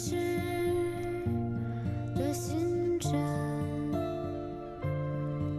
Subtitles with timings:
[0.00, 0.14] 是
[2.14, 3.12] 的星辰，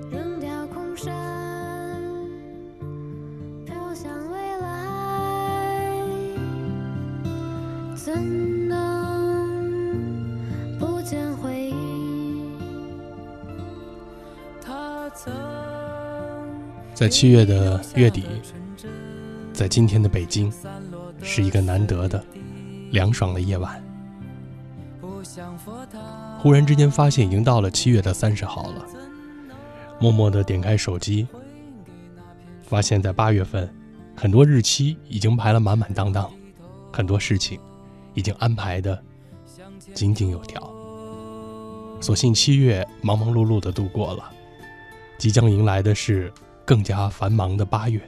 [0.10, 1.14] 扔掉空山，
[3.66, 5.92] 飘向未来，
[7.98, 10.00] 怎能
[10.80, 11.74] 不见回忆？
[14.62, 15.34] 他曾
[16.94, 18.24] 在七月的月底，
[19.52, 20.50] 在今天的北京，
[21.22, 22.24] 是一个难得的
[22.92, 23.84] 凉爽的夜晚。
[26.42, 28.86] 忽然之间发现已经到了七月的三十号了，
[30.00, 31.28] 默默的点开手机，
[32.62, 33.70] 发现在八月份，
[34.16, 36.32] 很多日期已经排了满满当当，
[36.94, 37.60] 很多事情
[38.14, 39.04] 已经安排的
[39.94, 40.62] 井井有条。
[42.00, 44.32] 所幸七月忙忙碌碌的度过了，
[45.18, 46.32] 即将迎来的是
[46.64, 48.02] 更加繁忙的八月。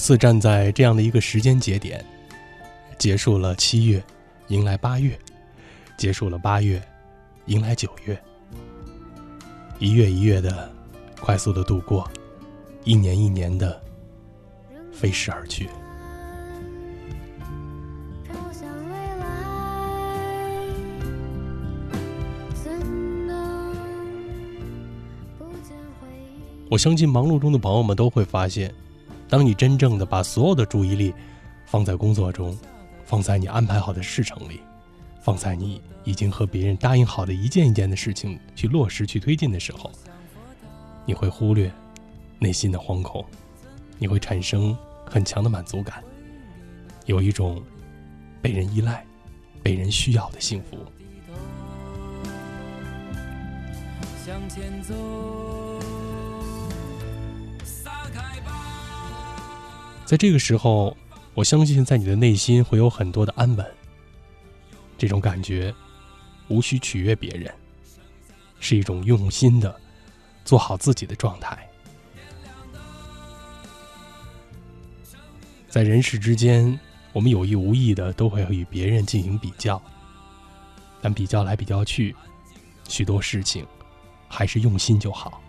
[0.00, 2.04] 次站在这样的一个时间节点，
[2.98, 4.02] 结束了七月，
[4.48, 5.12] 迎来八月；
[5.98, 6.82] 结束了八月，
[7.46, 8.18] 迎来九月。
[9.78, 10.72] 一月一月的
[11.20, 12.10] 快速的度过，
[12.82, 13.80] 一年一年的
[14.90, 15.68] 飞逝而去。
[26.70, 28.72] 我相信忙碌中的朋友们都会发现，
[29.30, 31.14] 当你真正的把所有的注意力
[31.64, 32.58] 放在工作中，
[33.04, 34.60] 放在你安排好的事程里，
[35.22, 39.88] 放在你已经和别人答应好的一件一件的事情去落实、去推进的时候，
[41.06, 41.72] 你会忽略
[42.40, 43.24] 内心的惶恐，
[43.98, 46.02] 你会产生很强的满足感，
[47.06, 47.62] 有一种
[48.42, 49.06] 被人依赖、
[49.62, 50.76] 被人需要的幸福。
[54.26, 54.94] 向前走，
[60.10, 60.96] 在这个时候，
[61.34, 63.64] 我相信在你的内心会有很多的安稳。
[64.98, 65.72] 这种感觉，
[66.48, 67.54] 无需取悦别人，
[68.58, 69.72] 是一种用心的
[70.44, 71.64] 做好自己的状态。
[75.68, 76.76] 在人世之间，
[77.12, 79.80] 我们有意无意的都会与别人进行比较，
[81.00, 82.16] 但比较来比较去，
[82.88, 83.64] 许多事情
[84.26, 85.40] 还是用心就好。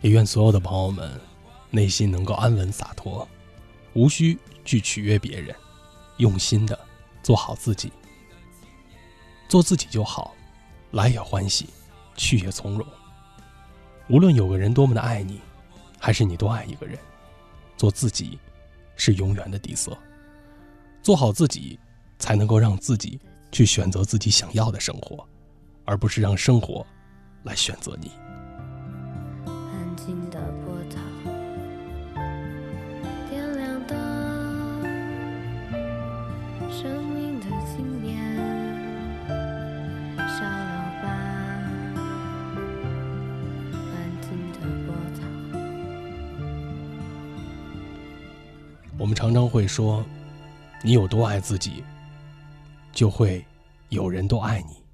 [0.00, 1.20] 也愿所有的朋友们
[1.70, 3.26] 内心能够安稳洒脱，
[3.94, 5.54] 无需去取悦别人，
[6.18, 6.78] 用心的
[7.22, 7.92] 做好自己，
[9.48, 10.34] 做自己就好，
[10.92, 11.68] 来也欢喜，
[12.16, 12.86] 去也从容。
[14.08, 15.40] 无论有个人多么的爱你，
[15.98, 16.98] 还是你多爱一个人，
[17.76, 18.38] 做自己
[18.96, 19.96] 是永远的底色。
[21.02, 21.78] 做好自己，
[22.18, 23.20] 才能够让自己
[23.50, 25.26] 去选择自己想要的生活，
[25.84, 26.86] 而不是让生活
[27.42, 28.10] 来选择你。
[49.08, 50.04] 我们常常会说，
[50.82, 51.82] 你有多爱自己，
[52.92, 53.42] 就会
[53.88, 54.84] 有人多爱你。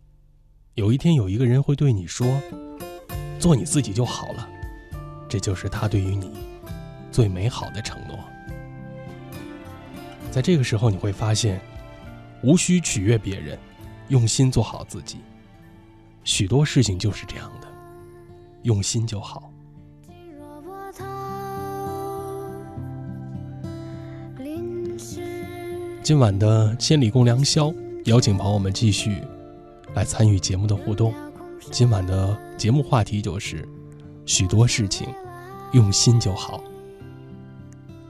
[0.75, 2.41] 有一天，有一个人会对你说
[3.41, 4.49] ：“做你自己就好了。”
[5.29, 6.31] 这就是他对于你
[7.11, 8.17] 最美好的承诺。
[10.31, 11.61] 在这个时候，你会发现，
[12.41, 13.59] 无需取悦别人，
[14.11, 15.19] 用心做好自己。
[16.23, 17.67] 许多事情就是这样的，
[18.63, 19.51] 用心就好。
[26.05, 27.73] 今晚的千里共良宵，
[28.05, 29.23] 邀请朋友们继续
[29.95, 31.15] 来参与节目的互动。
[31.71, 33.67] 今晚的节目话题就是
[34.27, 35.09] 许多事情
[35.73, 36.63] 用心就好。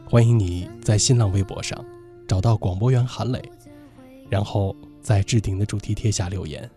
[0.05, 1.84] 欢迎你在新浪微博上
[2.27, 3.41] 找到广播员韩磊，
[4.29, 6.69] 然后在置顶的主题贴下留言，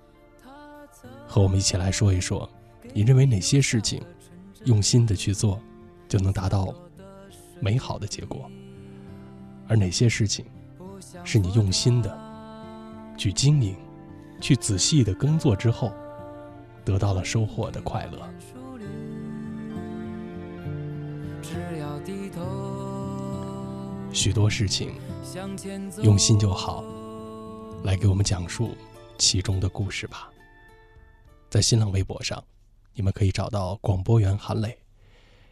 [1.25, 2.47] 和我们一起来说一说，
[2.93, 3.99] 你认为哪些事情
[4.65, 5.59] 用心的去做，
[6.07, 6.71] 就能达到
[7.59, 8.47] 美好的结果，
[9.67, 10.45] 而哪些事情
[11.23, 12.17] 是你用心的
[13.17, 13.75] 去经营、
[14.41, 15.91] 去仔细的耕作之后，
[16.83, 18.19] 得到了收获的快乐。
[24.11, 24.95] 许多事情，
[26.01, 26.83] 用心就好，
[27.83, 28.75] 来给我们讲述
[29.17, 30.29] 其中的故事吧。
[31.49, 32.43] 在新浪微博上，
[32.93, 34.77] 你们可以找到广播员韩磊。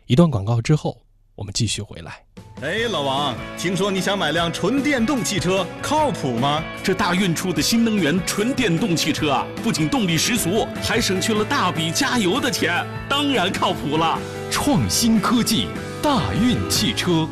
[0.07, 1.01] 一段广告之后，
[1.35, 2.23] 我们继续回来。
[2.61, 6.63] 哎，老王，听说你想买辆纯电动汽车，靠谱吗？
[6.81, 14.17] 这大运出的新能源纯电动汽车啊，不仅动力十足，还省去了大笔加油的钱，当然靠谱了。
[14.49, 15.67] 创新科技，
[16.01, 17.27] 大运汽车。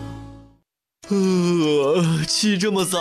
[1.13, 2.99] 呃，起这么早？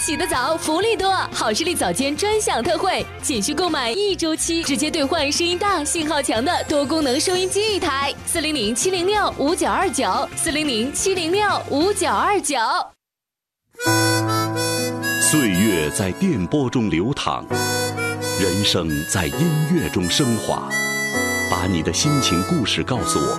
[0.00, 1.12] 起得早，福利多！
[1.30, 8.12] 好视力早间专享特惠，仅需购买一周期，直接兑换声音大、信号强的多功能收音机一台。
[8.26, 12.56] 四零零七零六五九二九，四零零七零六五九二九。
[15.20, 17.46] 岁月在电波中流淌，
[18.40, 20.68] 人生在音乐中升华。
[21.48, 23.38] 把你的心情故事告诉我，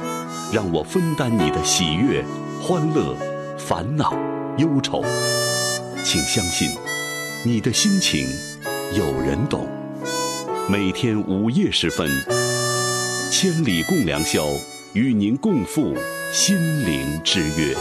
[0.53, 2.23] 让我分担你的喜悦、
[2.61, 3.13] 欢乐。
[3.67, 4.13] 烦恼、
[4.59, 5.03] 忧愁，
[6.03, 6.69] 请相信，
[7.43, 8.27] 你的心情
[8.93, 9.67] 有人懂。
[10.69, 12.07] 每天午夜时分，
[13.31, 14.45] 千里共良宵，
[14.93, 15.95] 与您共赴
[16.31, 17.75] 心灵之约。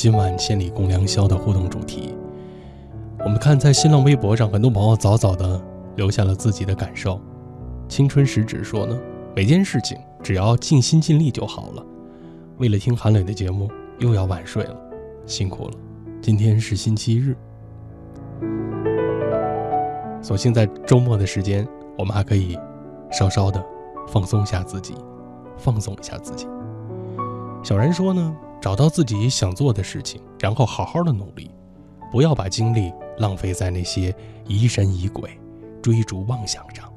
[0.00, 2.14] 今晚千里共良宵的互动主题。
[3.18, 5.62] 我们看在新浪微博上，很多朋友早早的
[5.94, 7.20] 留下了自己的感受。
[7.86, 8.98] 青春时只说呢，
[9.36, 11.84] 每件事情只要尽心尽力就好了。
[12.56, 14.74] 为了听韩磊的节目，又要晚睡了，
[15.26, 15.74] 辛苦了。
[16.22, 17.36] 今天是星期日，
[20.22, 21.68] 所幸在周末的时间，
[21.98, 22.58] 我们还可以
[23.10, 23.62] 稍稍的
[24.08, 24.94] 放松下自己，
[25.58, 26.46] 放松一下自己。
[27.62, 31.50] 小然说呢，找到自己想做的事情，然后好好的努力，
[32.12, 34.14] 不要把精力浪费在那些
[34.46, 35.30] 疑神疑鬼、
[35.80, 36.92] 追逐妄想上，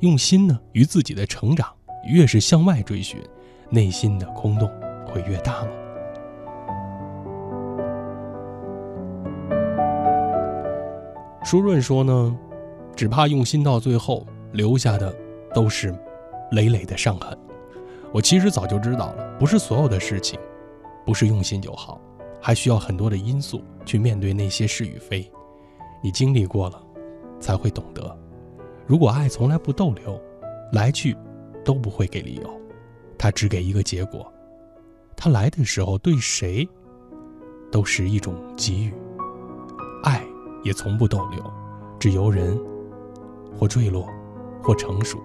[0.00, 1.66] 用心呢与自己的成长。
[2.08, 3.20] 越是向外追寻，
[3.68, 4.70] 内心的空洞
[5.06, 5.68] 会越大吗？
[11.42, 12.38] 舒润说呢，
[12.94, 15.12] 只怕用心到最后，留下的
[15.52, 15.92] 都是
[16.52, 17.36] 累累的伤痕。
[18.12, 20.38] 我其实早就知道了，不是所有的事情，
[21.06, 22.00] 不是用心就好，
[22.40, 25.26] 还需要很多的因素去面对那些是与非。
[26.02, 26.82] 你经历过了，
[27.40, 28.18] 才会懂得。
[28.86, 30.20] 如果爱从来不逗留，
[30.72, 31.16] 来去
[31.64, 32.60] 都不会给理由，
[33.16, 34.30] 他只给一个结果。
[35.16, 36.68] 他来的时候对谁
[37.70, 38.92] 都是一种给予，
[40.02, 40.22] 爱
[40.64, 41.40] 也从不逗留，
[41.98, 42.58] 只由人
[43.56, 44.06] 或坠落，
[44.62, 45.18] 或成熟。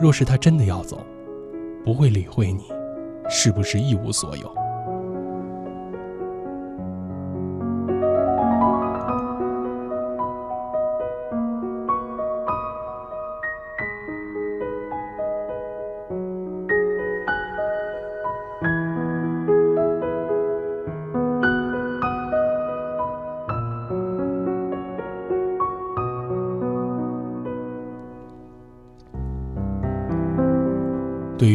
[0.00, 1.04] 若是他真的要走，
[1.84, 2.64] 不会理会你
[3.28, 4.63] 是不是一无所有。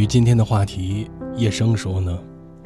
[0.10, 2.20] 今天的话题，叶生说呢，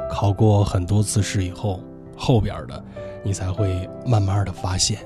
[0.10, 1.84] 考过很多次试以后，
[2.16, 2.86] 后边的
[3.22, 5.06] 你才会慢慢的发现，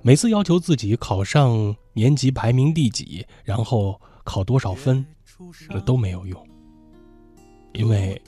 [0.00, 5.04] 每次要求自己考上年级排名第几，然后考多少分，
[5.68, 6.42] 那都没有用，
[7.74, 8.18] 因为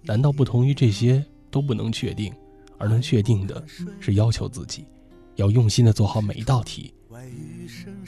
[0.00, 2.32] 难道不同于这些都不能确定，
[2.78, 3.62] 而能确定的
[4.00, 4.86] 是要求自己，
[5.34, 6.94] 要用心的做好每一道题，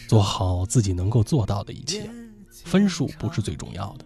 [0.09, 2.11] 做好自己能够做到的一切。
[2.65, 4.05] 分数不是最重要的，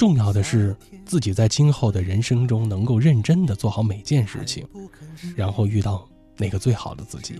[0.00, 4.66] 重要的是自己在今后的人生中能够认真的做好每件事情，
[5.36, 7.38] 然后遇到那个最好的自己。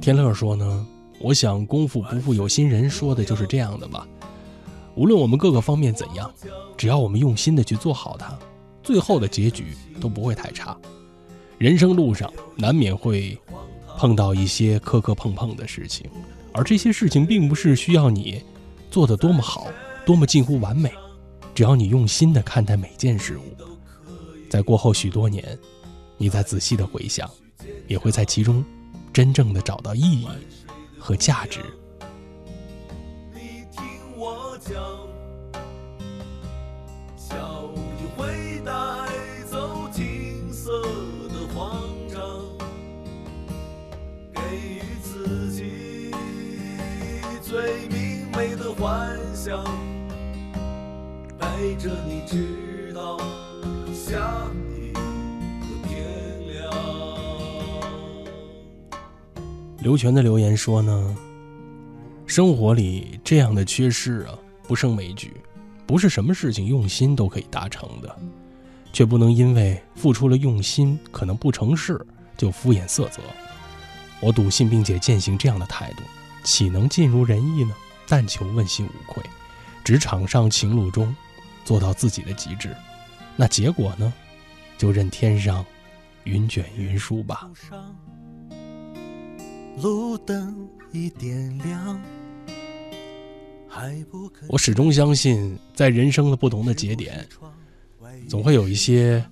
[0.00, 0.86] 天乐说呢，
[1.18, 4.06] 我想功夫不负有心人说的就是这样的吧。
[4.94, 6.32] 无论我们各个方面怎样，
[6.76, 8.38] 只要我们用心的去做好它，
[8.84, 10.78] 最后的结局都不会太差。
[11.58, 13.36] 人生路上难免会
[13.98, 16.08] 碰到一些磕磕碰碰的事情。
[16.52, 18.40] 而这些事情并不是需要你
[18.96, 19.66] 做得多么好，
[20.06, 20.90] 多么近乎完美，
[21.54, 23.42] 只要你用心的看待每件事物，
[24.48, 25.46] 在过后许多年，
[26.16, 27.30] 你再仔细的回想，
[27.88, 28.64] 也会在其中
[29.12, 30.26] 真正的找到意义
[30.98, 31.60] 和价值。
[33.34, 33.84] 你听
[34.16, 34.74] 我讲，
[51.66, 53.18] 陪着你直到
[53.92, 54.46] 下
[54.78, 55.00] 一个
[55.88, 55.98] 天
[56.46, 56.70] 亮。
[59.80, 61.16] 刘全的留言说呢，
[62.24, 65.32] 生活里这样的缺失啊，不胜枚举，
[65.88, 68.16] 不是什么事情用心都可以达成的，
[68.92, 72.00] 却不能因为付出了用心可能不成事
[72.36, 73.20] 就敷衍塞责。
[74.20, 76.04] 我笃信并且践行这样的态度，
[76.44, 77.74] 岂能尽如人意呢？
[78.06, 79.20] 但求问心无愧，
[79.82, 81.12] 职场上情路中
[81.66, 82.74] 做到自己的极致，
[83.36, 84.14] 那结果呢，
[84.78, 85.66] 就任天上
[86.22, 87.50] 云卷云舒吧。
[89.82, 92.00] 路灯已点亮，
[93.68, 97.28] 还不我始终相信，在人生的不同的节点，
[98.28, 99.22] 总会有一些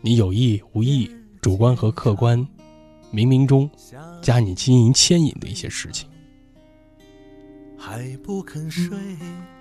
[0.00, 1.08] 你有意无意、
[1.40, 2.38] 主观和客观、
[3.12, 3.70] 冥冥中
[4.20, 6.08] 加你经营牵引的一些事情。
[7.84, 8.96] 还不肯睡，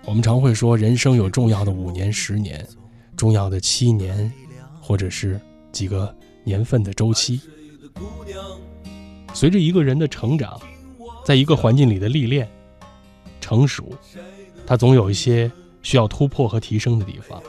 [0.06, 2.64] 我们常会说，人生有重要的五年、十年，
[3.18, 4.32] 重要的七年，
[4.80, 7.42] 或者是几个年份的周期。
[9.34, 10.62] 随着一个人的成长，
[11.26, 12.48] 在一个环境里的历练、
[13.42, 13.92] 成熟，
[14.68, 15.52] 他总有一些
[15.82, 17.42] 需要突破和提升的地方。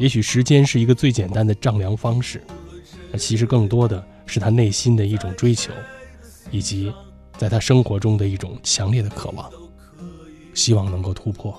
[0.00, 2.42] 也许时间是一个最简单的丈量方式，
[3.12, 5.72] 那其实更多的是他内心的一种追求，
[6.50, 6.92] 以及
[7.38, 9.50] 在他生活中的一种强烈的渴望，
[10.54, 11.58] 希望能够突破，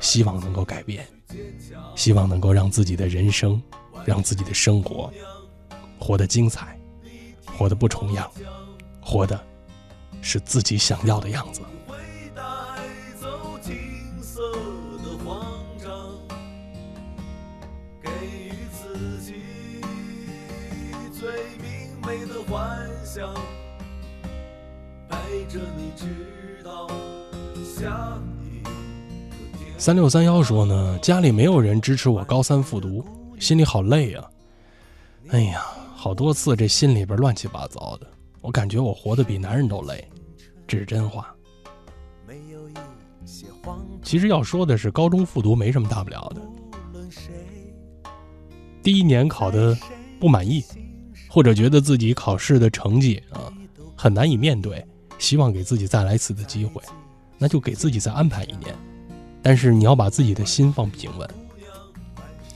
[0.00, 1.06] 希望能够改变，
[1.94, 3.62] 希望能够让自己的人生，
[4.04, 5.12] 让自己的生活
[5.98, 6.78] 活得精彩，
[7.56, 8.30] 活得不重样，
[9.00, 9.40] 活的
[10.20, 11.60] 是自己想要的样子。
[29.76, 33.04] 三六三幺说呢，家里没有人支持我高三复读，
[33.38, 34.24] 心里好累啊。
[35.28, 35.62] 哎呀，
[35.94, 38.06] 好多次这心里边乱七八糟的，
[38.40, 40.02] 我感觉我活得比男人都累，
[40.66, 41.34] 这是真话。
[44.02, 46.40] 其实要说的是，高中复读没什么大不了的。
[48.82, 49.76] 第一年考的
[50.18, 50.64] 不满意，
[51.28, 53.52] 或者觉得自己考试的成绩啊
[53.96, 54.86] 很难以面对，
[55.18, 56.82] 希望给自己再来一次的机会，
[57.38, 58.74] 那就给自己再安排一年。
[59.42, 61.28] 但是你要把自己的心放平稳，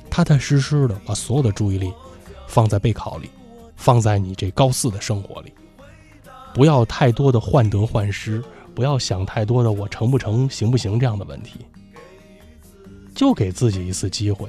[0.08, 1.92] 踏踏实实的把所有的注意力
[2.46, 3.28] 放在备考里，
[3.76, 5.52] 放在你这高四的生活里，
[6.54, 8.42] 不要太多的患得患失，
[8.74, 11.60] 不要想太多的我成不成、行不行这样的问题，
[13.14, 14.48] 就给自己一次机会。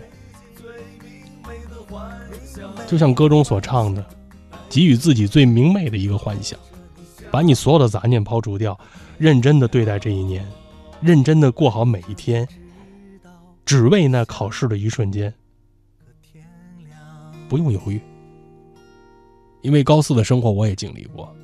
[2.87, 4.05] 就像歌中所唱的，
[4.69, 6.57] 给予自己最明媚的一个幻想，
[7.31, 8.77] 把你所有的杂念抛除掉，
[9.17, 10.45] 认真的对待这一年，
[11.01, 12.47] 认真的过好每一天，
[13.65, 15.33] 只为那考试的一瞬间，
[17.47, 18.01] 不用犹豫。
[19.61, 21.35] 因为高四的生活我也经历过，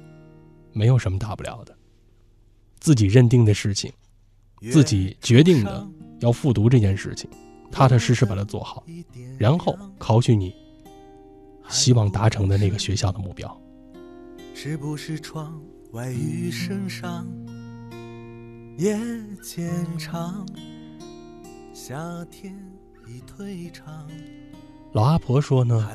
[0.72, 1.76] 没有什么大不了的。
[2.80, 3.92] 自己认定的事情，
[4.72, 5.88] 自己决定的
[6.20, 7.30] 要复读这件事情，
[7.72, 8.84] 踏踏实实把它做好，
[9.38, 10.56] 然后考取你
[11.68, 13.62] 希望达成的那个学校的目标。
[14.54, 15.62] 是不是窗
[15.96, 17.26] 外雨声上，
[18.78, 19.00] 夜
[19.42, 20.46] 渐长，
[21.74, 21.96] 夏
[22.30, 22.54] 天
[23.08, 24.06] 已退场，
[24.92, 25.90] 老阿婆说呢，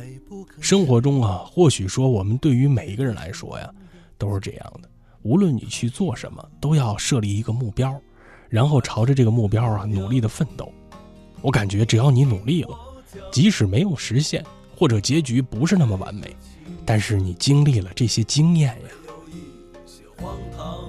[0.58, 3.70] 生活中啊，或许说我们对于每一个人来说呀，
[4.16, 4.88] 都是这样的。
[5.20, 8.00] 无论你去做什么，都要设立一个目标，
[8.48, 10.72] 然后朝着这个目标啊努力的奋斗。
[11.42, 12.70] 我感觉只要你努力了，
[13.30, 14.42] 即使没有实现，
[14.74, 16.34] 或者结局不是那么完美，
[16.86, 18.88] 但是你经历了这些经验呀，
[20.20, 20.88] 荒唐。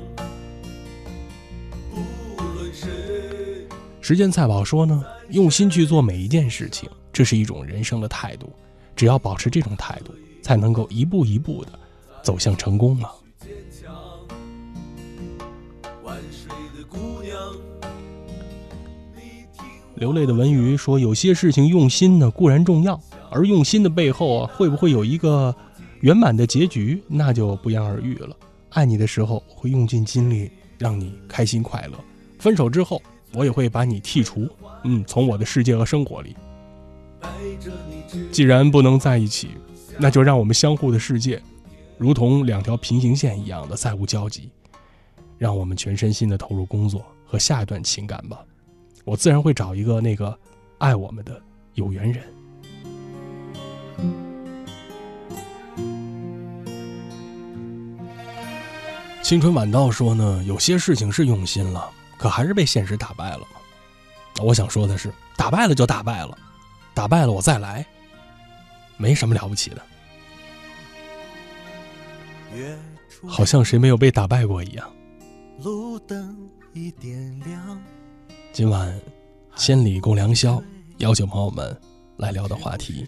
[1.91, 2.89] 无论谁，
[4.01, 8.51] 时间菜宝说呢，用心去做每一件事情，这是一种人生的态度。
[8.95, 11.71] 只要保持这种态度，才能够一步一步的
[12.21, 13.09] 走向成功嘛。
[13.39, 13.91] 坚强，
[16.03, 17.33] 万水的姑娘，
[19.15, 22.99] 你听流泪的文鱼说，有些事情用心呢固然重要，
[23.31, 25.55] 而用心的背后啊，会不会有一个
[26.01, 28.35] 圆满的结局，那就不言而喻了。
[28.71, 31.97] 爱你的时候，我会用尽精力让你开心快乐；
[32.39, 33.01] 分手之后，
[33.33, 34.49] 我也会把你剔除，
[34.83, 36.35] 嗯，从我的世界和生活里。
[38.31, 39.49] 既然不能在一起，
[39.99, 41.41] 那就让我们相互的世界
[41.97, 44.49] 如同两条平行线一样的再无交集。
[45.37, 48.45] 让我们全身心的投入工作和下一段情感吧。
[49.03, 50.37] 我自然会找一个那个
[50.77, 51.41] 爱我们的
[51.73, 52.23] 有缘人。
[59.23, 63.47] 青春晚到说呢，有些事情是用心了，可还是被现实打败了。
[64.43, 66.37] 我想说的是，打败了就打败了，
[66.93, 67.85] 打败了我再来，
[68.97, 69.81] 没什么了不起的。
[73.25, 74.91] 好像谁没有被打败过一样。
[75.59, 77.81] 路灯已点亮。
[78.51, 78.99] 今晚
[79.55, 80.61] 千里共良宵，
[80.97, 81.79] 邀请朋友们
[82.17, 83.07] 来聊的话题，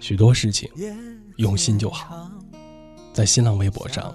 [0.00, 0.68] 许多事情
[1.36, 2.30] 用心就好。
[3.20, 4.14] 在新浪微博上，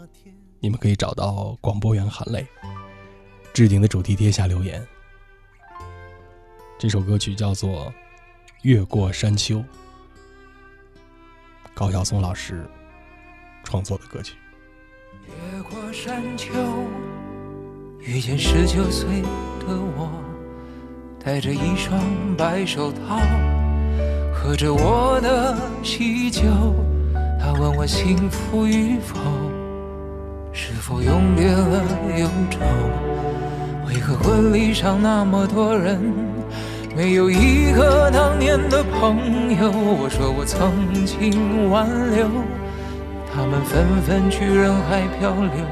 [0.59, 2.43] 你们可以找到广播员韩磊
[3.53, 4.83] 置顶的主题贴下留言。
[6.79, 7.85] 这首歌曲叫做
[8.63, 9.57] 《越过山丘》，
[11.75, 12.67] 高晓松老师
[13.63, 14.33] 创作的歌曲。
[15.53, 16.51] 越过山丘，
[17.99, 20.19] 遇见十九岁的我，
[21.23, 22.01] 戴着一双
[22.35, 23.19] 白手套，
[24.33, 26.41] 喝着我的喜酒。
[27.39, 29.17] 他问我幸福与否，
[30.51, 31.83] 是否永别了
[32.17, 32.59] 忧愁？
[33.87, 36.01] 为何婚礼上那么多人，
[36.95, 39.17] 没有一个当年的朋
[39.55, 39.71] 友？
[39.71, 42.27] 我说我曾经挽留，
[43.33, 45.65] 他们纷纷去人海漂流。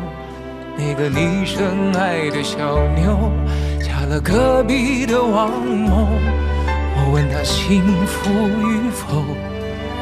[0.75, 3.31] 那个你深爱的小妞，
[3.79, 6.07] 嫁了隔壁的王某。
[6.95, 9.23] 我问他幸福与否，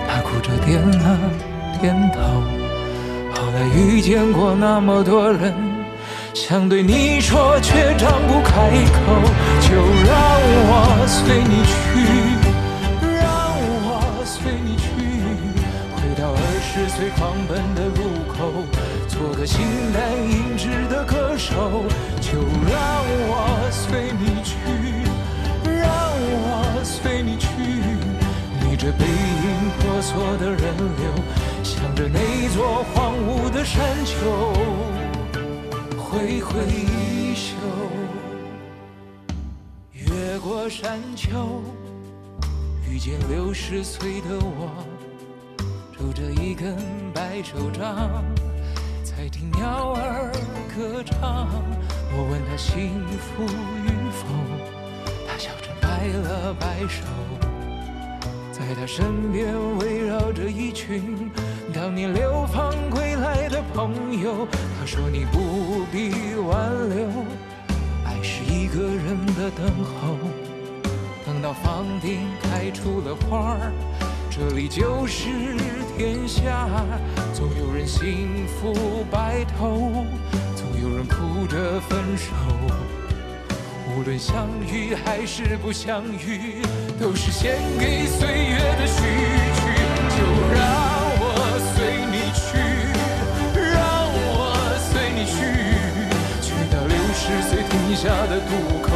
[0.07, 1.19] 他哭着点了。
[1.81, 2.21] 点头。
[3.33, 5.51] 后来遇见过那么多人，
[6.33, 8.99] 想对你说却张不开口。
[9.61, 10.15] 就让
[10.69, 11.73] 我随你去，
[13.01, 13.25] 让
[13.83, 14.85] 我随你去，
[15.95, 17.99] 回到二十岁狂奔的路
[18.31, 18.37] 口，
[19.07, 21.83] 做个形单影只的歌手。
[22.21, 22.37] 就
[22.69, 22.77] 让
[23.27, 24.53] 我随你去，
[25.65, 27.47] 让我随你去，
[28.61, 31.50] 逆着背影婆娑的人流。
[31.71, 34.53] 向着那座荒芜的山丘
[35.97, 37.55] 挥挥衣袖，
[39.93, 41.63] 越过山丘，
[42.89, 44.69] 遇见六十岁的我，
[45.97, 46.75] 拄着一根
[47.13, 48.21] 白手杖，
[49.01, 50.29] 在听鸟儿
[50.75, 51.47] 歌唱。
[52.13, 53.43] 我问他幸福
[53.85, 54.27] 与否，
[55.25, 57.01] 他笑着摆了摆手，
[58.51, 61.31] 在他身边围绕着一群。
[61.73, 64.47] 当年流放归来的朋友，
[64.79, 67.07] 他说你不必挽留，
[68.05, 70.17] 爱是一个人的等候。
[71.25, 73.71] 等到房顶开出了花儿，
[74.29, 75.29] 这里就是
[75.97, 76.67] 天下。
[77.33, 80.05] 总有人幸福白头，
[80.55, 82.31] 总有人哭着分手。
[83.95, 86.61] 无论相遇还是不相遇，
[86.99, 89.01] 都是献给岁月的序
[89.55, 89.61] 曲。
[90.09, 90.80] 就让。
[97.95, 98.91] 下的渡口，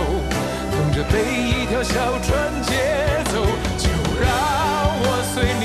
[0.71, 2.71] 等着被一条小船接
[3.31, 3.45] 走。
[3.77, 3.89] 就
[4.21, 4.29] 让
[5.01, 5.03] 我
[5.33, 5.64] 随你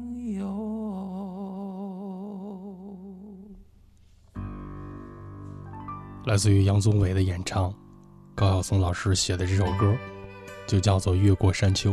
[6.25, 7.73] 来自于杨宗纬的演唱，
[8.35, 9.91] 高晓松老师写的这首歌，
[10.67, 11.91] 就叫做《越过山丘》。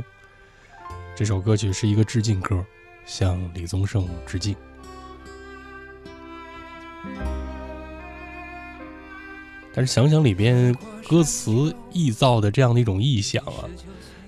[1.16, 2.62] 这首歌曲是一个致敬歌，
[3.06, 4.54] 向李宗盛致敬。
[9.72, 10.74] 但是想想里边
[11.08, 13.64] 歌词臆造的这样的一种意象啊，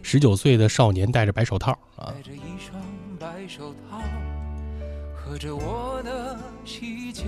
[0.03, 2.81] 十九岁的少年戴着白手套啊，戴着一双
[3.19, 4.01] 白手套
[5.15, 7.25] 喝着我的喜酒，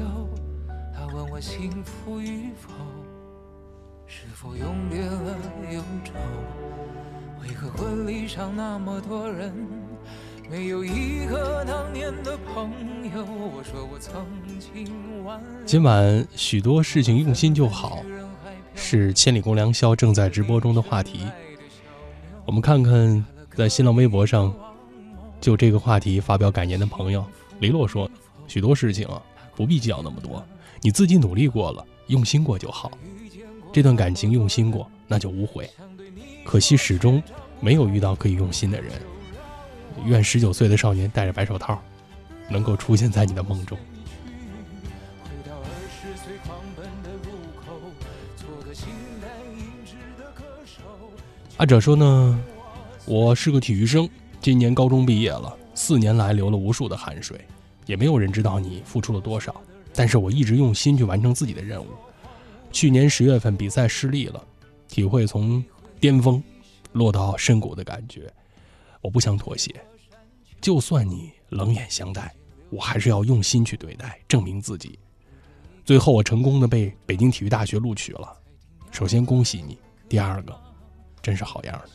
[0.95, 2.71] 他问我幸福与否，
[4.07, 5.37] 是否永别了
[5.73, 6.13] 忧愁？
[7.43, 9.53] 为何婚礼上那么多人，
[10.49, 12.71] 没有一个当年的朋
[13.15, 13.25] 友？
[13.25, 14.25] 我说我曾
[14.61, 18.03] 经挽今晚许多事情用心就好，
[18.75, 21.27] 是千里共良宵正在直播中的话题。
[22.45, 23.25] 我们看看
[23.57, 24.55] 在新浪微博上
[25.41, 27.25] 就这个话题发表感言的朋友，
[27.61, 28.09] 雷洛说
[28.47, 29.21] ：“许多事情啊，
[29.57, 30.45] 不必计较那么多，
[30.85, 32.91] 你自己努力过了，用心过就好。
[33.73, 35.71] 这段感情用心过，那就无悔。
[36.45, 37.23] 可惜始终
[37.61, 38.93] 没有遇到可以用心的人。
[40.05, 41.81] 愿十九岁的少年戴着白手套，
[42.49, 43.79] 能够出现在你的梦中。”
[45.23, 47.31] 回到二十岁狂奔的路
[47.65, 47.79] 口，
[48.37, 48.89] 做个形
[49.21, 50.83] 单影只的歌手。
[51.59, 52.41] 阿哲说呢，
[53.07, 57.41] 我是个体育生，今年高中毕业了，四年来流了无数的汗水，
[57.87, 59.55] 也没有人知道你付出了多少，
[59.95, 61.89] 但是我一直用心去完成自己的任务。
[62.71, 64.45] 去年十月份比赛失利了，
[64.89, 65.63] 体会从
[66.01, 66.43] 巅峰
[66.93, 68.33] 落到深谷的感觉，
[69.01, 69.75] 我不想妥协，
[70.61, 72.35] 就算你冷眼相待，
[72.71, 74.99] 我还是要用心去对待，证明自己。
[75.85, 78.37] 最后我成功的被北京体育大学录取了，
[78.91, 79.79] 首先恭喜你，
[80.09, 80.59] 第二个。
[81.21, 81.89] 真是好样的！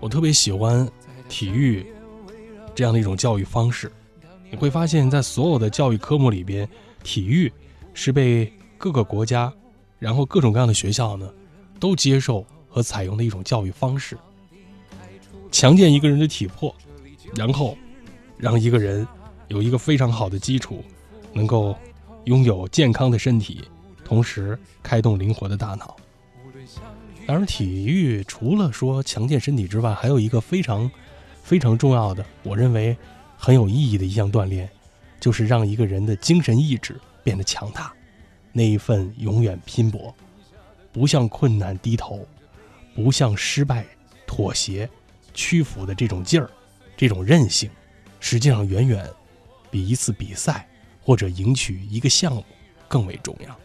[0.00, 0.90] 我特别喜欢
[1.28, 1.86] 体育
[2.74, 3.90] 这样的一种教育方式。
[4.50, 6.68] 你会发现在所有的教育科目里边，
[7.02, 7.50] 体育
[7.94, 9.52] 是被各个国家，
[9.98, 11.32] 然后各种各样的学校呢，
[11.80, 14.16] 都接受和采用的一种教育方式。
[15.50, 16.74] 强健一个人的体魄，
[17.36, 17.76] 然后
[18.36, 19.06] 让一个人
[19.48, 20.84] 有一个非常好的基础，
[21.32, 21.76] 能够
[22.24, 23.62] 拥有健康的身体。
[24.04, 25.96] 同时开动灵活的大脑。
[27.26, 30.90] 当然，体育除了说强健身体之外，还有一个非常
[31.42, 32.96] 非常重要的，我认为
[33.36, 34.68] 很有意义的一项锻炼，
[35.20, 37.92] 就是让一个人的精神意志变得强大。
[38.52, 40.14] 那一份永远拼搏，
[40.92, 42.26] 不向困难低头，
[42.94, 43.84] 不向失败
[44.26, 44.88] 妥协、
[45.34, 46.50] 屈服的这种劲儿，
[46.96, 47.70] 这种韧性，
[48.20, 49.08] 实际上远远
[49.70, 50.68] 比一次比赛
[51.02, 52.44] 或者赢取一个项目
[52.88, 53.58] 更为重要。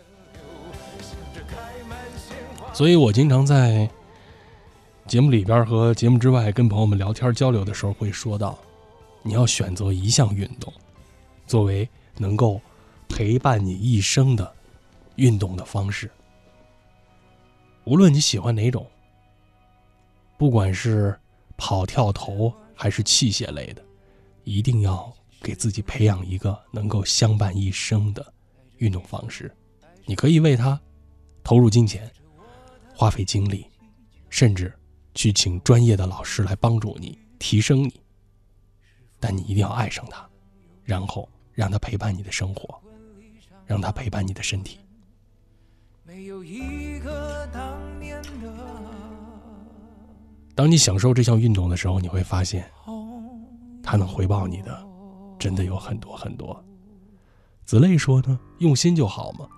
[2.73, 3.89] 所以我经常在
[5.07, 8.59] 节目里边和节目之外跟朋友们聊天交流的时候，会说到，
[9.23, 10.71] 你要选择一项运动，
[11.45, 12.59] 作为能够
[13.07, 14.53] 陪伴你一生的
[15.15, 16.11] 运动的方式。
[17.85, 18.85] 无论你喜欢哪种，
[20.37, 21.17] 不管是
[21.55, 23.81] 跑跳投还是器械类的，
[24.43, 25.09] 一定要
[25.41, 28.33] 给自己培养一个能够相伴一生的
[28.79, 29.49] 运动方式。
[30.05, 30.77] 你可以为它
[31.45, 32.11] 投入金钱。
[32.93, 33.63] 花费精力，
[34.27, 34.73] 甚至
[35.17, 37.99] 去请专业的老师来帮助你提升你。
[39.19, 40.23] 但你一定要爱上他，
[40.83, 42.79] 然后让他陪伴你的生活，
[43.65, 44.77] 让他陪伴你的身体。
[50.53, 52.69] 当你享受这项运动的时候，你会发现，
[53.81, 54.87] 他能回报你的
[55.39, 56.63] 真的有很多很多。
[57.65, 59.49] 子类说呢：“用心就好嘛，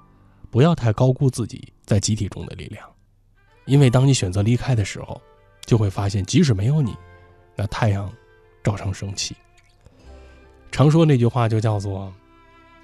[0.50, 2.90] 不要太高估自己在集体中的力量。”
[3.68, 5.22] 因为当你选择离开的时候，
[5.70, 6.98] 就会发现，即使没有你，
[7.56, 8.12] 那太阳
[8.64, 9.36] 照常升起。
[10.72, 12.12] 常说那句话就叫做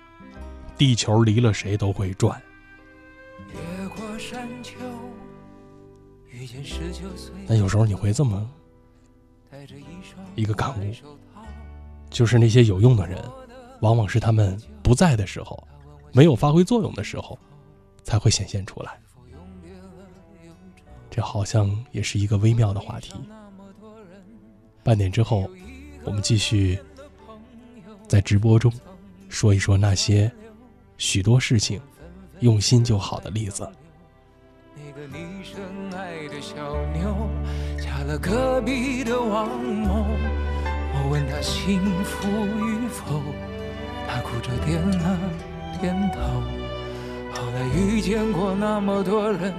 [0.77, 2.37] “地球离了谁都会转”。
[7.47, 8.47] 那有时候你会这么
[10.35, 10.93] 一个感悟，
[12.11, 13.19] 就是那些有用的人，
[13.81, 15.67] 往往是他们不在的时候，
[16.13, 17.35] 没有发挥作用的时候，
[18.03, 18.99] 才会显现出来。
[21.15, 23.13] 这好像也是一个微妙的话题。
[24.83, 25.49] 半点之后，
[26.03, 26.77] 我们继续
[28.05, 28.69] 在直播中
[29.29, 30.29] 说一说那些
[30.97, 31.79] 许多事情
[32.41, 33.65] 用心就好的例子。
[34.75, 35.55] 那个你深
[35.97, 36.57] 爱的小
[36.91, 37.15] 妞，
[37.81, 40.05] 嫁了隔壁的王某。
[40.97, 43.21] 我问她幸福与否，
[44.05, 45.17] 她哭着点了
[45.79, 46.64] 点头。
[47.45, 49.53] 后来遇见过那么多人。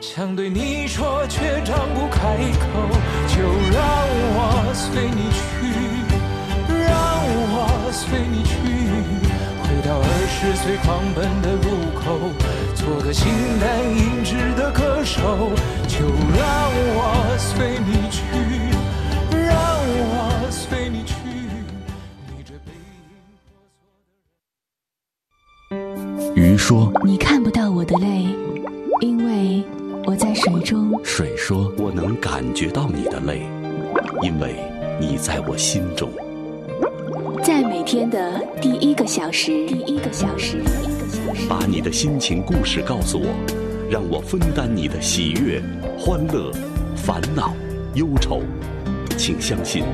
[0.00, 2.64] 想对你说，却张不开口。
[3.28, 3.36] 就
[3.70, 3.84] 让
[4.32, 5.38] 我随你去，
[6.66, 6.96] 让
[7.52, 8.56] 我随你去，
[9.60, 11.68] 回到二十岁狂奔的路
[12.00, 12.32] 口，
[12.74, 13.28] 做个形
[13.60, 15.20] 单影只的歌手。
[15.86, 18.24] 就让我随你去，
[26.72, 28.24] 说：“你看不到我的泪，
[29.02, 29.62] 因为。”
[30.06, 30.98] 我在水中。
[31.04, 33.42] 水说：“我能感觉到你的泪，
[34.22, 34.54] 因为
[34.98, 36.08] 你在我心中。
[37.42, 43.28] 在每天的第一个小时，第一个小时，第一个小时，把你的心情故事告诉我，
[43.90, 45.62] 让我分担你的喜悦、
[45.98, 46.50] 欢乐、
[46.96, 47.52] 烦恼、
[47.96, 48.40] 忧愁。
[49.18, 49.84] 请相信，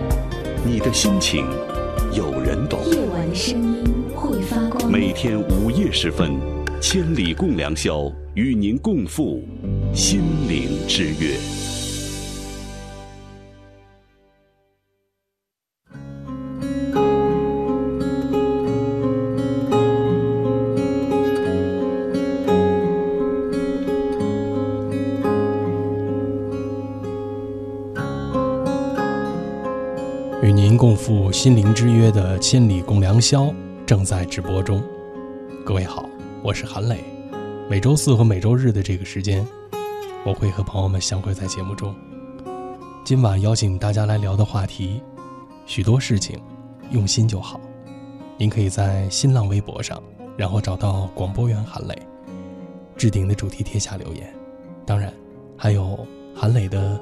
[0.65, 1.45] 你的心情
[2.13, 2.79] 有人懂。
[2.87, 3.98] 夜晚的声音。
[4.91, 6.41] 每天午夜时分，
[6.81, 9.45] 千里共良宵，与您共赴
[9.93, 11.37] 心灵之约。
[30.43, 33.45] 与您共赴心灵之约的《千里共良宵》
[33.89, 34.83] 正在直播中。
[35.65, 36.07] 各位好，
[36.43, 37.03] 我是韩磊。
[37.71, 39.49] 每周四和每周日的这个时间，
[40.27, 41.95] 我会和朋友们相会在节目中。
[43.03, 45.03] 今晚邀请大家来聊的话题，
[45.65, 46.39] 许多事情
[46.91, 47.59] 用心就好。
[48.37, 50.03] 您可以在新浪微博上，
[50.37, 51.99] 然后找到广播员韩磊，
[52.95, 54.31] 置顶的主题贴下留言。
[54.85, 55.11] 当然，
[55.57, 57.01] 还有韩磊的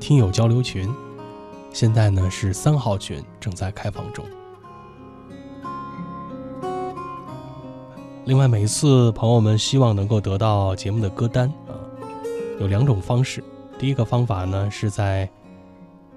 [0.00, 0.90] 听友交流群。
[1.74, 4.24] 现在呢是三号群正在开放中。
[8.24, 11.74] 另外，每一次朋友们希望能够得到节目的歌单啊，
[12.60, 13.42] 有两种方式。
[13.80, 15.28] 第一个方法呢是在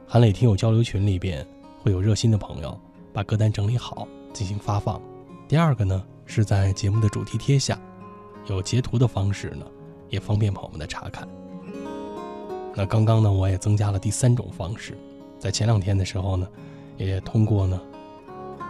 [0.06, 1.44] 韩磊听友交流群里边
[1.82, 2.80] 会有热心的朋友
[3.12, 5.02] 把歌单整理好进行发放。
[5.48, 7.76] 第二个呢是在节目的主题贴下
[8.46, 9.66] 有截图的方式呢，
[10.10, 11.28] 也方便朋友们的查看。
[12.76, 14.96] 那刚刚呢我也增加了第三种方式。
[15.40, 16.48] 在前两天的时候呢，
[16.98, 17.82] 也通过呢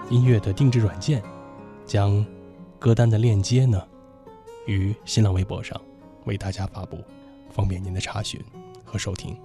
[0.09, 1.21] 音乐的定制软件，
[1.85, 2.25] 将
[2.85, 3.83] 歌单的链接呢
[4.67, 5.81] 于新浪微博上
[6.25, 7.03] 为大家发布，
[7.49, 8.39] 方便您的查询
[8.83, 9.35] 和收听。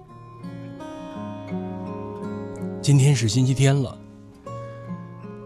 [2.83, 3.99] 今天是星期天了，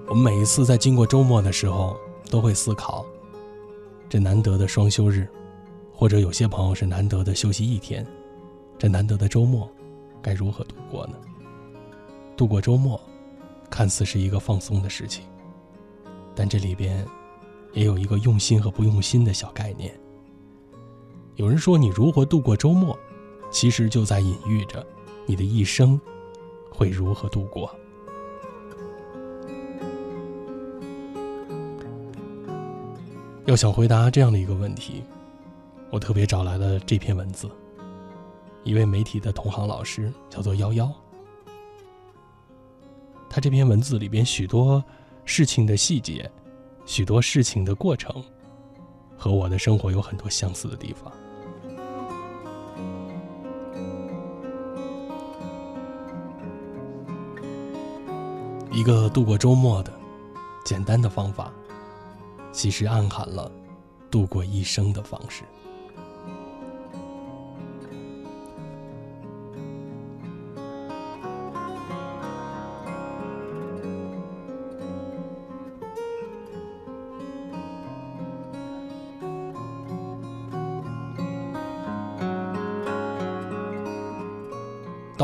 [0.10, 1.96] 我们每一次在经过周末的时候，
[2.30, 3.06] 都会思考
[4.10, 5.26] 这难得的双休日，
[5.94, 8.06] 或者有些朋友是难得的休息一天，
[8.78, 9.72] 这难得的周末
[10.22, 11.14] 该如何度过呢？
[12.36, 13.00] 度过周末，
[13.70, 15.24] 看似是一个放松的事情，
[16.36, 17.08] 但这里边
[17.76, 19.94] 也有一个用心和不用心的小概念。
[21.36, 22.98] 有人说，你如何度过周末，
[23.52, 24.84] 其实就在隐喻着
[25.28, 26.00] 你的一生
[26.72, 27.70] 会如何度过。
[33.46, 35.04] 要想回答这样的一个问题，
[35.92, 37.52] 我特别找来了这篇文字，
[38.64, 40.92] 一位媒体的同行老师，叫做幺幺。
[43.30, 44.82] 他这篇文字里边许多
[45.26, 46.32] 事情的细节，
[46.86, 48.24] 许多事情的过程，
[49.18, 51.12] 和我的生活有很多相似的地方。
[58.72, 59.92] 一个度过周末的
[60.66, 61.52] 简单的方法，
[62.52, 63.50] 其实暗含了
[64.12, 65.44] 度过一生的方式。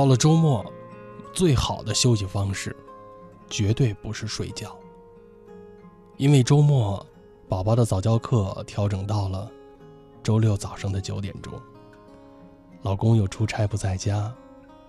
[0.01, 0.65] 到了周末，
[1.31, 2.75] 最好的休息方式，
[3.51, 4.75] 绝对不是睡觉。
[6.17, 7.05] 因为周末，
[7.47, 9.47] 宝宝的早教课调整到了
[10.23, 11.53] 周六早上的九点钟。
[12.81, 14.33] 老公又出差不在家，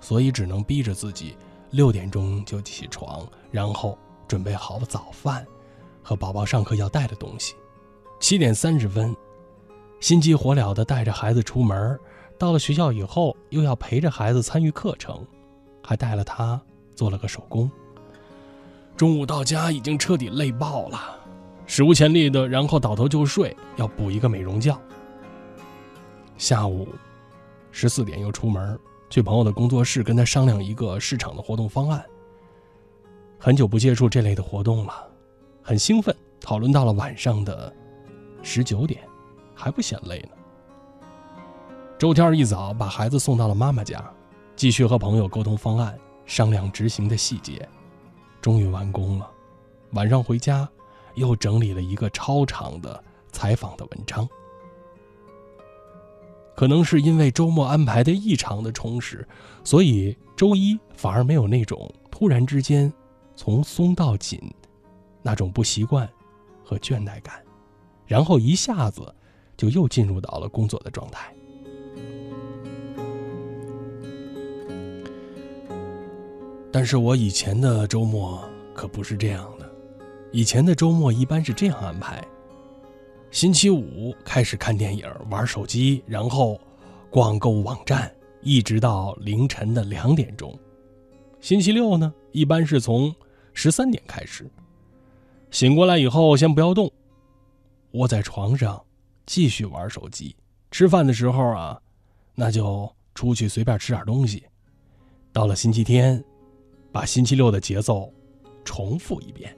[0.00, 1.36] 所以只能逼着自己
[1.72, 5.46] 六点钟就起床，然后准备好早饭
[6.02, 7.54] 和宝宝上课要带的东西。
[8.18, 9.14] 七点三十分，
[10.00, 12.00] 心急火燎的带着孩子出门。
[12.42, 15.24] 到了学校以后，又要陪着孩子参与课程，
[15.80, 16.60] 还带了他
[16.92, 17.70] 做了个手工。
[18.96, 20.98] 中午到家已经彻底累爆了，
[21.66, 24.76] 史无前例的，然后倒头就睡，要补一个美容觉。
[26.36, 26.88] 下午
[27.70, 28.76] 十四点又出门
[29.08, 32.04] 去朋友的工作室，跟他商量一个市场的活动方案。
[33.38, 34.92] 很久不接触这类的活动了，
[35.62, 37.72] 很兴奋，讨论到了晚上的
[38.42, 39.00] 十九点，
[39.54, 40.41] 还不嫌累呢。
[42.02, 44.04] 周天一早把孩子送到了妈妈家，
[44.56, 47.68] 继续和朋友沟通方案，商量执行的细节，
[48.40, 49.30] 终于完工了。
[49.92, 50.68] 晚上回家，
[51.14, 54.28] 又整理了一个超长的采访的文章。
[56.56, 59.24] 可能是因为周末安排的异常的充实，
[59.62, 62.92] 所以周一反而没有那种突然之间
[63.36, 64.40] 从松到紧
[65.22, 66.10] 那种不习惯
[66.64, 67.40] 和倦怠感，
[68.06, 69.14] 然后一下子
[69.56, 71.32] 就又进入到了工作的状态。
[76.72, 79.70] 但是我以前的周末可不是这样的，
[80.32, 82.24] 以前的周末一般是这样安排：
[83.30, 86.58] 星期五开始看电影、玩手机，然后
[87.10, 90.58] 逛购物网站，一直到凌晨的两点钟。
[91.40, 93.14] 星期六呢，一般是从
[93.52, 94.50] 十三点开始。
[95.50, 96.90] 醒过来以后，先不要动，
[97.90, 98.82] 窝在床上
[99.26, 100.34] 继续玩手机。
[100.70, 101.78] 吃饭的时候啊，
[102.34, 104.42] 那就出去随便吃点东西。
[105.34, 106.24] 到了星期天。
[106.92, 108.12] 把星期六的节奏
[108.64, 109.56] 重复一遍。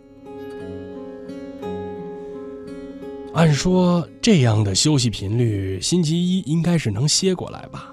[3.35, 7.93] 按说这样的休息频率，星期一应该是能歇过来吧？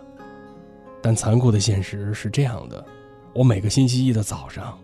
[1.02, 2.86] 但残酷的现实是这样的：
[3.34, 4.78] 我每个星期一的早上，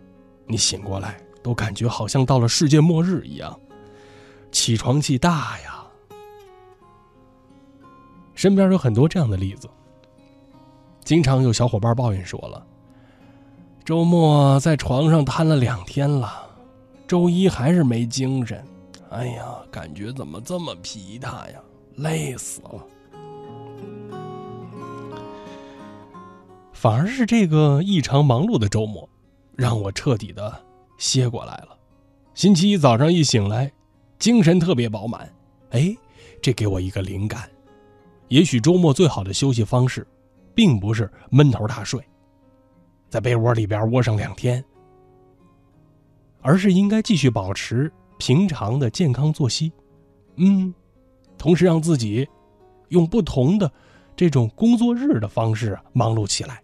[0.48, 3.58] 你醒过来都感觉好像到了世界末日一样，
[4.52, 5.86] 起床气大呀。
[8.34, 9.70] 身边有很多这样的例子，
[11.04, 12.66] 经常有小伙伴抱怨说了。
[13.88, 16.46] 周末在床上瘫了两天了，
[17.08, 18.62] 周一还是没精神。
[19.12, 21.62] 哎呀，感觉怎么这么疲沓呀，
[21.96, 22.86] 累死了。
[26.74, 29.08] 反而是这个异常忙碌的周末，
[29.56, 30.54] 让我彻底的
[30.98, 31.70] 歇过来了。
[32.34, 33.72] 星期一早上一醒来，
[34.20, 35.34] 精神特别饱满。
[35.70, 35.96] 哎，
[36.42, 37.50] 这给我一个灵感：
[38.28, 40.06] 也许周末最好的休息方式，
[40.54, 42.04] 并不是闷头大睡。
[43.10, 44.64] 在被窝里边窝上两天，
[46.42, 49.72] 而是应该继续保持平常的健康作息，
[50.36, 50.74] 嗯，
[51.38, 52.28] 同时让自己
[52.90, 53.72] 用不同的
[54.16, 56.62] 这种工作日的方式忙碌起来，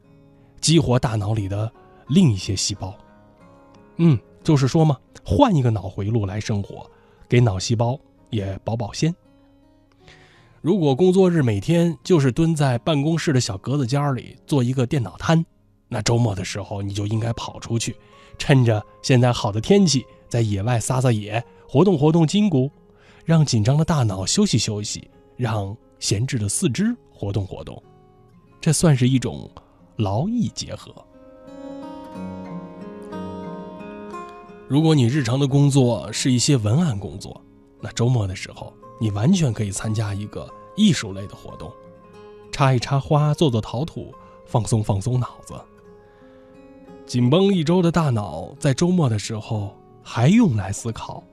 [0.60, 1.71] 激活大脑里的
[2.08, 2.93] 另一些细胞，
[3.97, 6.89] 嗯，就是说嘛，换一个脑回路来生活，
[7.29, 9.13] 给脑细胞也保保鲜。
[10.62, 15.45] 如果工作日每天就是蹲在办公室的小格子间里做一个电脑瘫。
[15.93, 17.95] 那周末的时候，你就应该跑出去，
[18.39, 22.67] 趁着现在好的天气，在野外撒撒野，活动活动筋骨，
[23.23, 27.79] 让紧张的大脑休息休息，让闲置的四肢活动活动，
[28.60, 29.47] 这算是一种
[29.97, 30.91] 劳逸结合。
[34.67, 37.39] 如果你日常的工作是一些文案工作，
[37.79, 41.71] 那周末的时候，你完全可以参加一个艺术类的活动，
[42.51, 44.12] 插一插花，做做陶土，
[44.47, 45.53] 放松放松脑子。
[47.05, 51.23] 紧绷一周的大脑，在周末的时候还用来思考，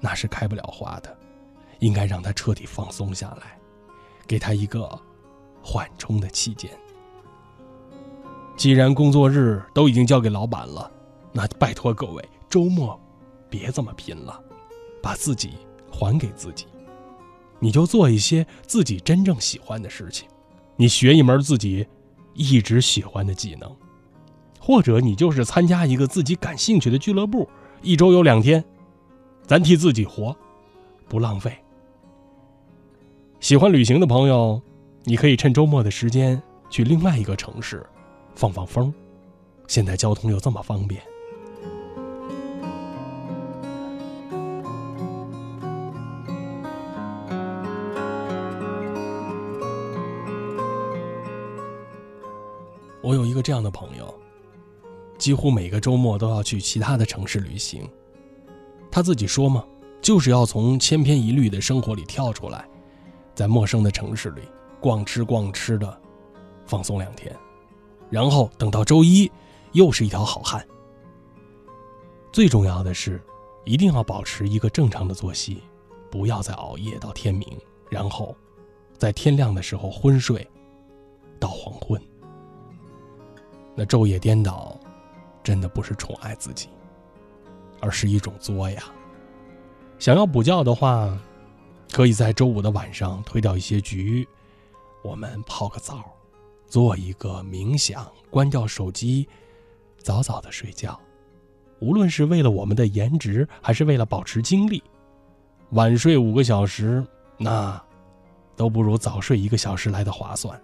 [0.00, 1.16] 那是开不了花的。
[1.80, 3.58] 应该让它彻底放松下来，
[4.26, 4.98] 给他一个
[5.62, 6.70] 缓冲的期间。
[8.56, 10.90] 既然工作日都已经交给老板了，
[11.32, 12.98] 那拜托各位，周末
[13.50, 14.42] 别这么拼了，
[15.02, 15.52] 把自己
[15.90, 16.66] 还给自己。
[17.58, 20.26] 你就做一些自己真正喜欢的事情，
[20.76, 21.86] 你学一门自己
[22.32, 23.70] 一直喜欢的技能。
[24.66, 27.48] 或者你就是参加一个自己感兴趣的俱乐部，
[27.82, 28.64] 一周有两天，
[29.46, 30.36] 咱替自己活，
[31.06, 31.56] 不浪费。
[33.38, 34.60] 喜欢旅行的朋友，
[35.04, 37.86] 你可以趁周末的时间去另外一个城市，
[38.34, 38.92] 放放风。
[39.68, 41.00] 现在交通又这么方便。
[53.00, 54.12] 我有一个这样的朋友。
[55.26, 57.82] 几乎每个周末都要去其他的城市旅行，
[58.92, 59.64] 他自己说嘛，
[60.00, 62.64] 就是要从千篇一律的生活里跳出来，
[63.34, 64.42] 在陌生的城市里
[64.80, 66.00] 逛吃逛吃的，
[66.64, 67.34] 放松两天，
[68.08, 69.28] 然后等到周一
[69.72, 70.64] 又是一条好汉。
[72.30, 73.20] 最重要的是，
[73.64, 75.60] 一定要保持一个正常的作息，
[76.08, 77.48] 不要再熬夜到天明，
[77.90, 78.32] 然后
[78.96, 80.48] 在天亮的时候昏睡
[81.40, 82.00] 到黄昏，
[83.74, 84.75] 那昼夜颠倒。
[85.46, 86.68] 真的不是宠爱自己，
[87.80, 88.82] 而是一种作呀。
[89.96, 91.16] 想要补觉的话，
[91.92, 94.26] 可以在周五的晚上推掉一些局，
[95.04, 96.02] 我们泡个澡，
[96.66, 99.28] 做一个冥想，关掉手机，
[99.98, 100.98] 早早的睡觉。
[101.78, 104.82] 无论是为了我们的颜值，还是为了保持精力，
[105.70, 107.06] 晚睡五个小时，
[107.38, 107.80] 那
[108.56, 110.60] 都不如早睡一个小时来的划算。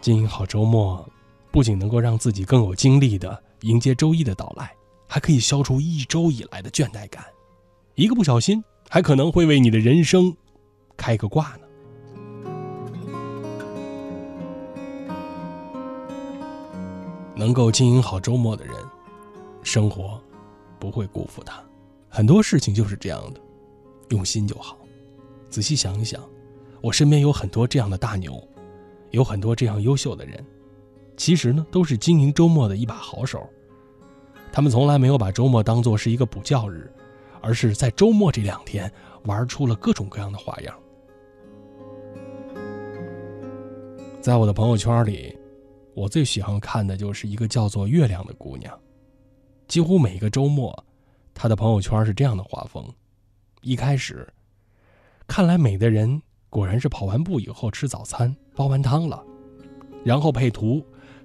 [0.00, 1.04] 经营好周末。
[1.50, 4.72] 不仅能够让自己更有精力的迎接周一的到来，
[5.06, 7.24] 还可以消除一周以来的倦怠感。
[7.96, 10.34] 一个不小心，还可能会为你的人生
[10.96, 11.66] 开个挂呢。
[17.34, 18.74] 能够经营好周末的人，
[19.62, 20.22] 生活
[20.78, 21.60] 不会辜负他。
[22.08, 23.40] 很多事情就是这样的，
[24.10, 24.76] 用心就好。
[25.48, 26.22] 仔细想一想，
[26.80, 28.46] 我身边有很多这样的大牛，
[29.10, 30.44] 有很多这样优秀的人。
[31.20, 33.46] 其实呢都是经营周末的一把好手。
[34.50, 36.90] 他们从来没有把周末当作是一个补觉日，
[37.42, 38.90] 而是在周末这两天
[39.24, 40.74] 玩出了各种各样的花样。
[44.18, 45.38] 在我的朋友圈里，
[45.92, 48.74] 我最喜欢看的就是一个叫做月亮的姑娘。
[49.68, 50.74] 几乎每个周末，
[51.34, 52.82] 她的朋友圈是这样的画风：
[53.60, 54.26] 一开始，
[55.26, 59.22] 看来美的人果然是跑完步以后吃早餐、煲完汤了。
[60.02, 60.82] 然后配图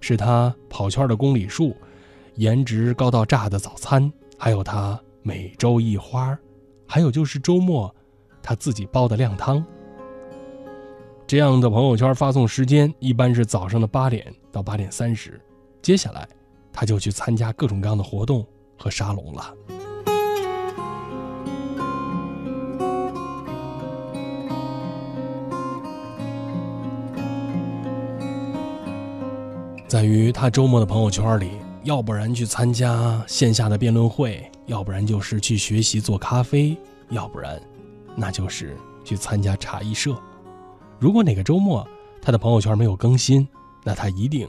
[0.07, 1.75] 是他跑圈的公里数。
[2.35, 6.37] 颜值高到炸的早餐，还有他每周一花
[6.85, 7.93] 还有就是周末
[8.43, 9.65] 他自己煲的靓汤。
[11.25, 15.41] 这样的朋友圈发送时间一般是早上的八点到八点三十，
[15.81, 16.29] 接下来
[16.71, 18.45] 他就去参加各种各样的活动
[18.77, 19.55] 和沙龙了。
[29.95, 31.51] 在于他周末的朋友圈里。
[31.85, 36.75] 要不然去参加线下的辩论会，要不然就是去学习做咖啡，
[37.11, 37.57] 要不然，
[38.13, 38.75] 那就是
[39.05, 40.13] 去参加茶艺社。
[40.99, 41.87] 如果哪个周末
[42.21, 43.47] 他的朋友圈没有更新，
[43.85, 44.45] 那他一定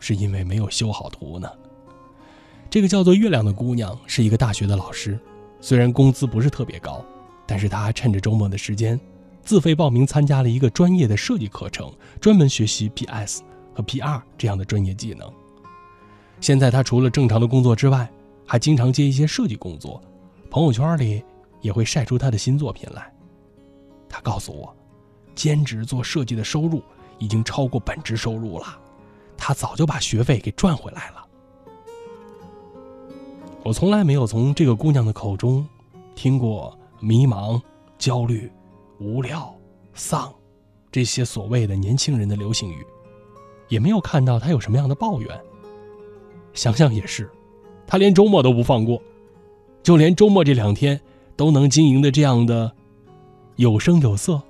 [0.00, 1.48] 是因为没有修好图呢。
[2.68, 5.16] 这个叫做月亮的姑娘是一个大学的老师，
[5.60, 7.04] 虽然工资不是特别高，
[7.46, 8.98] 但是她趁着周末的时间，
[9.44, 13.42] 自费报名参加了一个专业的设计课程，专门学习 PS
[13.78, 15.32] 和 PR 这样的专业技能。
[16.40, 18.10] 现在他除了正常的工作之外，
[18.44, 20.02] 还经常接一些设计工作，
[20.50, 21.22] 朋友圈里
[21.60, 23.12] 也会晒出他的新作品来。
[24.08, 24.74] 他告诉我，
[25.36, 26.82] 兼职做设计的收入
[27.20, 28.66] 已经超过本职收入了，
[29.36, 31.24] 他早就把学费给赚回来了。
[33.62, 35.64] 我从来没有从这个姑娘的口中
[36.16, 37.62] 听过迷茫、
[37.96, 38.50] 焦虑、
[38.98, 39.54] 无聊、
[39.94, 40.34] 丧
[40.90, 42.84] 这些所谓的年轻人的流行语，
[43.68, 45.40] 也没有看到他有什么样的抱怨。
[46.54, 47.30] 想想也是，
[47.86, 49.00] 他连周末都不放过，
[49.82, 51.00] 就连周末这两天
[51.36, 52.72] 都能经营的这样的
[53.56, 54.40] 有声有色，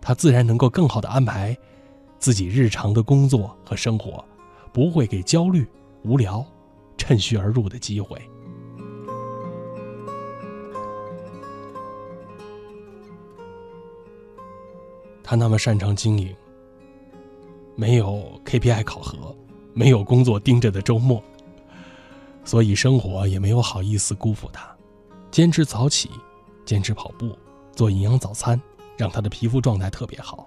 [0.00, 1.56] 他自然能够更好的安排
[2.18, 4.24] 自己日常的工作和生活，
[4.72, 5.66] 不会给焦虑、
[6.02, 6.44] 无聊
[6.96, 8.18] 趁虚而入的机会。
[15.22, 16.34] 他那么擅长经营，
[17.80, 19.34] 没有 KPI 考核，
[19.72, 21.24] 没有工作盯着的周末。
[22.44, 24.70] 所以生活也没有好意思辜负他，
[25.30, 26.10] 坚持早起，
[26.66, 27.34] 坚持跑步，
[27.74, 28.60] 做营养早餐，
[28.98, 30.46] 让他的皮肤状态特别好。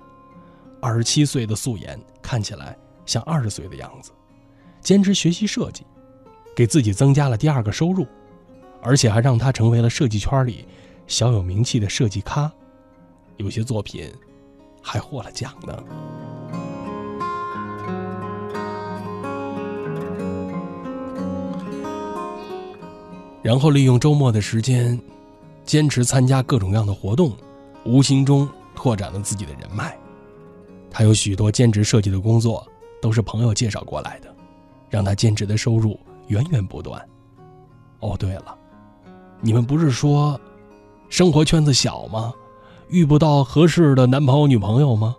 [0.80, 4.12] 二十七岁的素颜看起来像二十岁的样子。
[4.80, 5.84] 坚持学习设计，
[6.56, 8.06] 给自己增加了第二个收入，
[8.80, 10.68] 而且还让他成为了设计圈里
[11.08, 12.52] 小有名气的设计咖，
[13.38, 14.14] 有些作品
[14.84, 15.84] 还获了奖呢。
[23.44, 24.98] 然后利用周末的时间，
[25.66, 27.34] 坚持参加各种各样的活动，
[27.84, 29.96] 无形中拓展了自己的人脉。
[30.89, 32.66] 他有许多兼职设计的工作，
[33.02, 34.34] 都是朋友介绍过来的，
[34.89, 37.06] 让他兼职的收入源源不断。
[38.00, 38.58] 哦，对了，
[39.41, 40.39] 你们不是说
[41.10, 42.34] 生活圈子小吗？
[42.88, 45.18] 遇不到合适的男朋友女朋友吗？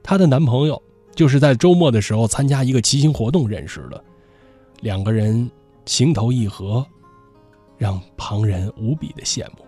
[0.00, 0.80] 她的男朋友
[1.16, 4.04] 就是在周末的时候参加一个骑行活动认识的，
[4.80, 5.50] 两个人。
[5.84, 6.84] 情投意合，
[7.76, 9.66] 让旁人无比的羡慕。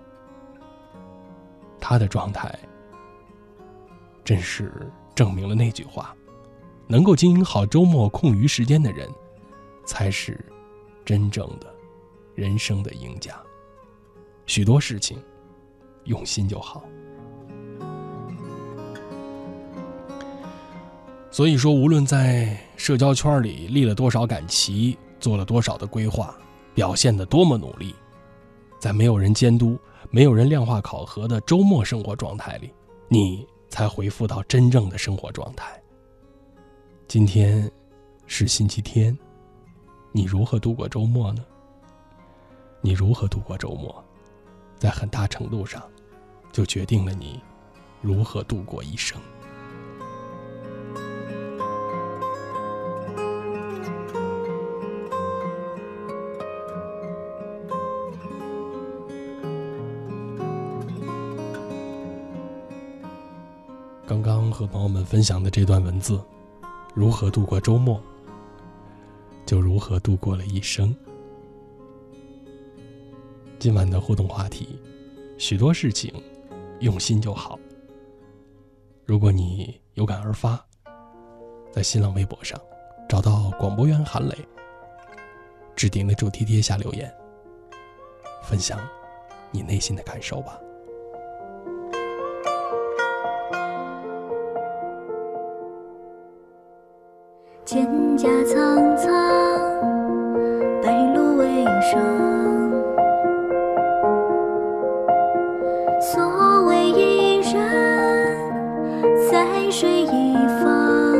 [1.79, 2.59] 他的状态，
[4.25, 6.17] 真是证明了那句话：
[6.87, 9.09] 能够经营好周末空余时间的人，
[9.85, 10.43] 才是
[11.05, 11.73] 真正的
[12.35, 13.39] 人生的赢家。
[14.47, 15.23] 许多事情，
[16.05, 16.83] 用心就好。
[21.31, 24.99] 所以说，无论在社交圈里立了多少杆旗。
[25.19, 26.37] 做了多少的规划，
[26.75, 27.95] 表现的多么努力，
[28.79, 29.79] 在没有人监督、
[30.11, 32.73] 没有人量化考核的周末生活状态里，
[33.09, 35.81] 你才回复到真正的生活状态。
[37.09, 37.71] 今天
[38.27, 39.17] 是星期天，
[40.13, 41.45] 你如何度过周末呢？
[42.83, 44.05] 你如何度过周末，
[44.79, 45.83] 在很大程度上，
[46.53, 47.41] 就决定了你
[48.01, 49.21] 如何度过一生。
[64.57, 66.19] 和朋友们分享的这段文字，
[66.95, 68.01] 如何度过周末，
[69.45, 70.97] 就如何度过了一生。
[73.59, 74.81] 今晚的互动话题，
[75.37, 76.11] 许多事情
[76.81, 77.59] 用心就好。
[79.05, 80.59] 如果你有感而发，
[81.71, 82.59] 在新浪微博上
[83.07, 84.35] 找到广播员韩磊，
[85.75, 87.15] 置顶的主题贴下留言，
[88.43, 88.81] 分享
[89.51, 90.59] 你内心的感受吧。
[97.67, 97.85] 蒹
[98.17, 99.13] 葭苍苍，
[100.81, 102.01] 白露为霜。
[106.01, 107.53] 所谓伊人，
[109.29, 111.17] 在水一方。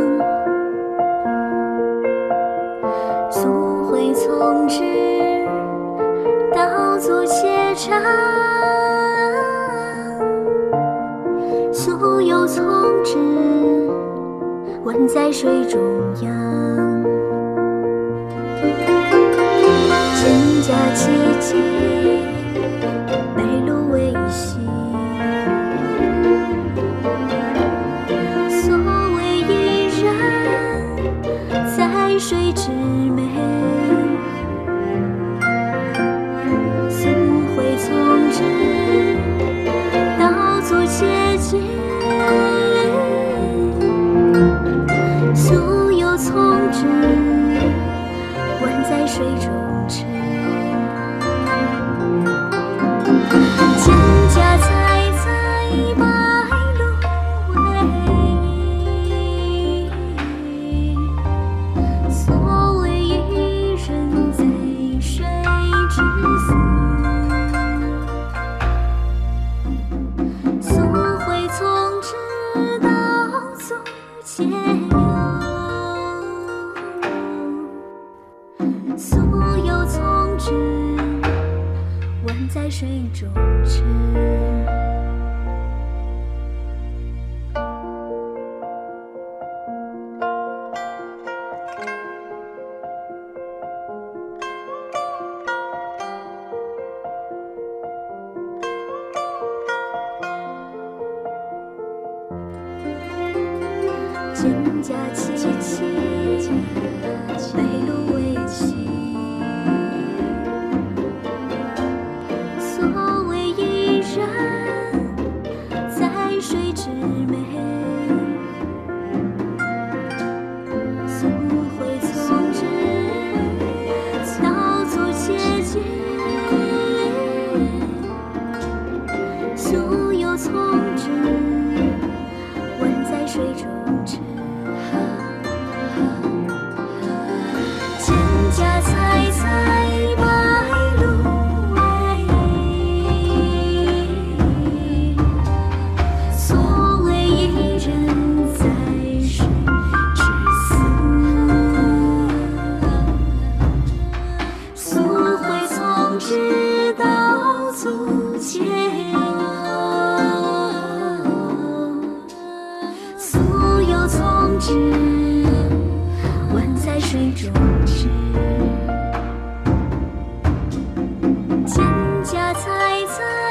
[3.29, 4.85] 溯洄从之，
[6.55, 8.01] 道阻且长。
[11.73, 12.65] 溯游从
[13.03, 13.76] 之。
[14.87, 15.81] 宛在水中
[16.23, 16.33] 央，
[20.15, 21.03] 蒹葭萋
[21.41, 21.96] 萋，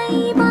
[0.07, 0.44] 采，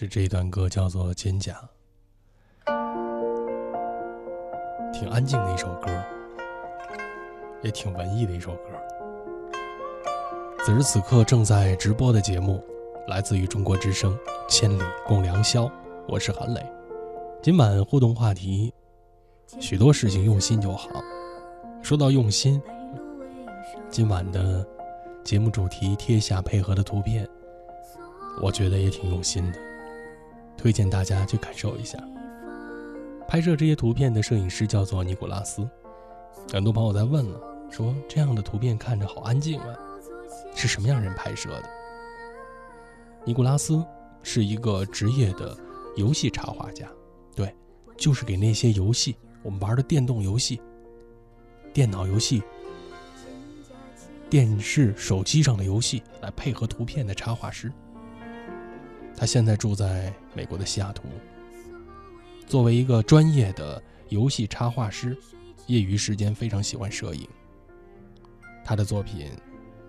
[0.00, 1.54] 是这一段歌，叫做《蒹葭》，
[4.94, 5.90] 挺安静的一首歌，
[7.62, 8.60] 也挺文艺的一首歌。
[10.64, 12.64] 此时此刻正在直播的节目，
[13.08, 14.16] 来自于中国之声
[14.48, 15.64] 《千里共良宵》，
[16.08, 16.66] 我是韩磊。
[17.42, 18.72] 今晚互动话题：
[19.58, 20.88] 许多事情用心就好。
[21.82, 22.58] 说到用心，
[23.90, 24.66] 今晚的
[25.22, 27.28] 节目主题贴下配合的图片，
[28.40, 29.58] 我觉得也挺用心的，
[30.60, 31.98] 推荐大家去感受一下。
[33.26, 35.66] 拍摄这些图片的摄影师叫做尼古拉斯，
[36.52, 37.40] 很多朋友在问了，
[37.70, 39.74] 说这样的图片看着好安静啊，
[40.54, 41.64] 是什么样人拍摄的？
[43.24, 43.82] 尼古拉斯
[44.22, 45.56] 是一个职业的
[45.96, 46.86] 游戏插画家，
[47.34, 47.54] 对，
[47.96, 50.60] 就是给那些游戏我们玩的电动游戏、
[51.72, 52.42] 电脑游戏。
[54.28, 57.72] 电视、手机上的游戏来配合图片的插画师，
[59.16, 61.04] 他现在住在美国的西雅图。
[62.46, 65.16] 作为一个专业的游戏插画师，
[65.66, 67.28] 业余时间非常喜欢摄影。
[68.64, 69.30] 他的作品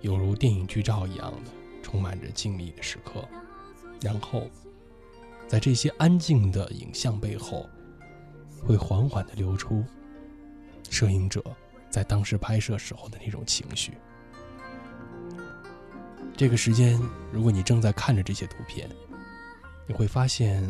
[0.01, 3.27] 犹如电影剧照一样的，充满着静谧的时刻。
[4.01, 4.47] 然后，
[5.47, 7.69] 在这些安静的影像背后，
[8.63, 9.83] 会缓缓地流出
[10.89, 11.43] 摄影者
[11.89, 13.93] 在当时拍摄时候的那种情绪。
[16.35, 16.99] 这个时间，
[17.31, 18.89] 如果你正在看着这些图片，
[19.87, 20.67] 你会发现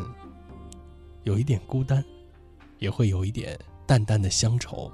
[1.23, 2.03] 有一点孤单，
[2.79, 4.91] 也会有一点淡淡的乡愁，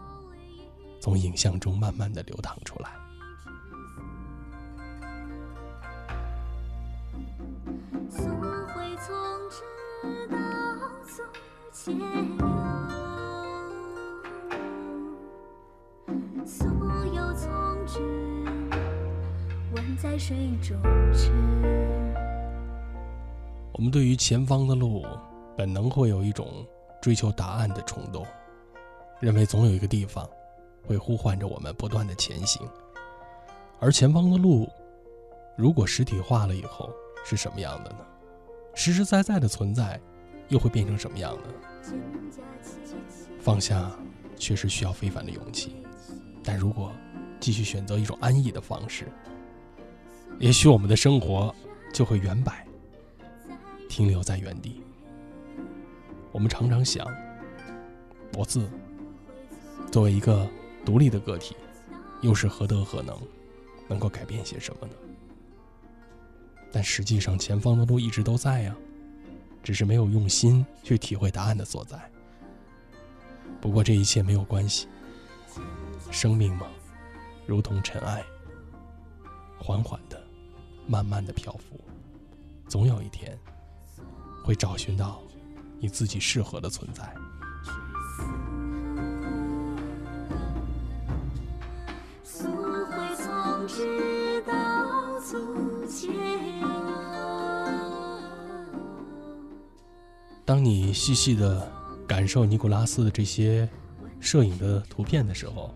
[1.00, 2.92] 从影像中慢慢的流淌出来。
[8.10, 9.16] 溯洄从
[9.50, 10.38] 直到
[11.06, 11.24] 足
[11.72, 12.46] 前游，
[16.46, 16.66] 溯
[17.14, 18.00] 游从直，
[19.74, 20.76] 宛在水中
[21.14, 21.32] 驰。
[23.78, 25.06] 我们对于前方的路，
[25.56, 26.66] 本能会有一种
[27.00, 28.26] 追求答案的冲动，
[29.20, 30.28] 认为总有一个地方
[30.88, 32.68] 会呼唤着我们不断的前行。
[33.80, 34.68] 而前方的路，
[35.56, 36.90] 如果实体化了以后
[37.24, 38.00] 是什么样的呢？
[38.74, 40.02] 实实在在的存在，
[40.48, 41.94] 又会变成什么样呢？
[43.40, 43.92] 放下
[44.38, 45.76] 确实需要非凡的勇气，
[46.44, 46.92] 但如果
[47.40, 49.08] 继续选择一种安逸的方式，
[50.40, 51.54] 也许我们的生活
[51.94, 52.67] 就会圆摆。
[53.88, 54.82] 停留在原地。
[56.32, 57.06] 我们常常想，
[58.34, 58.70] 我自
[59.92, 60.48] 作为一个
[60.86, 61.56] 独立的个体，
[62.22, 63.18] 又是何德何能，
[63.88, 64.94] 能够改变些什么呢？
[66.72, 68.76] 但实际上，前方的路一直都在呀，
[69.64, 71.98] 只是没有用心去体会答案的所在。
[73.60, 74.88] 不过这一切没有关系，
[76.12, 76.68] 生命嘛，
[77.48, 78.24] 如同尘埃，
[79.58, 80.22] 缓缓的、
[80.86, 81.80] 慢慢的漂浮，
[82.68, 83.36] 总有一天。
[84.48, 85.22] 会找寻到
[85.78, 87.04] 你自己适合的存在。
[100.46, 101.70] 当你细细的
[102.08, 103.68] 感受尼古拉斯的这些
[104.22, 105.76] 摄影的图片的时候，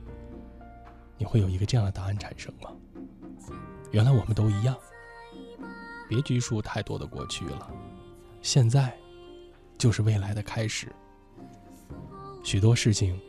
[1.17, 2.69] 你会有一个这样的答案产生吗？
[3.91, 4.74] 原来我们都一样，
[6.07, 7.69] 别拘束太多的过去了。
[8.42, 8.98] 现在，
[9.78, 10.92] 就是未来的开始。
[12.44, 13.20] 许多事情，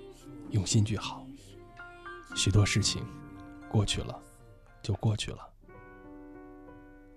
[0.51, 1.27] 用心去好。
[2.35, 3.05] 许多事情，
[3.71, 4.19] 过去了，
[4.83, 5.39] 就过去了，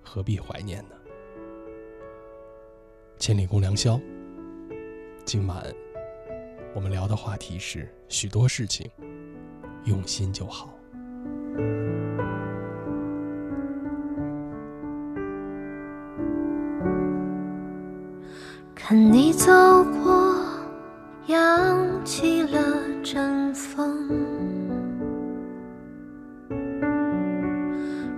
[0.04, 0.96] 何必怀念呢？
[3.18, 3.98] 千里共良宵。
[5.24, 5.66] 今晚，
[6.76, 8.92] 我们聊的话题是许多事情，
[9.86, 10.78] 用心就好。
[18.88, 19.52] 看你走
[19.84, 20.36] 过，
[21.26, 21.36] 扬
[22.06, 22.60] 起了
[23.04, 24.08] 阵风，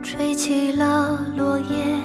[0.04, 1.96] 吹起了落叶，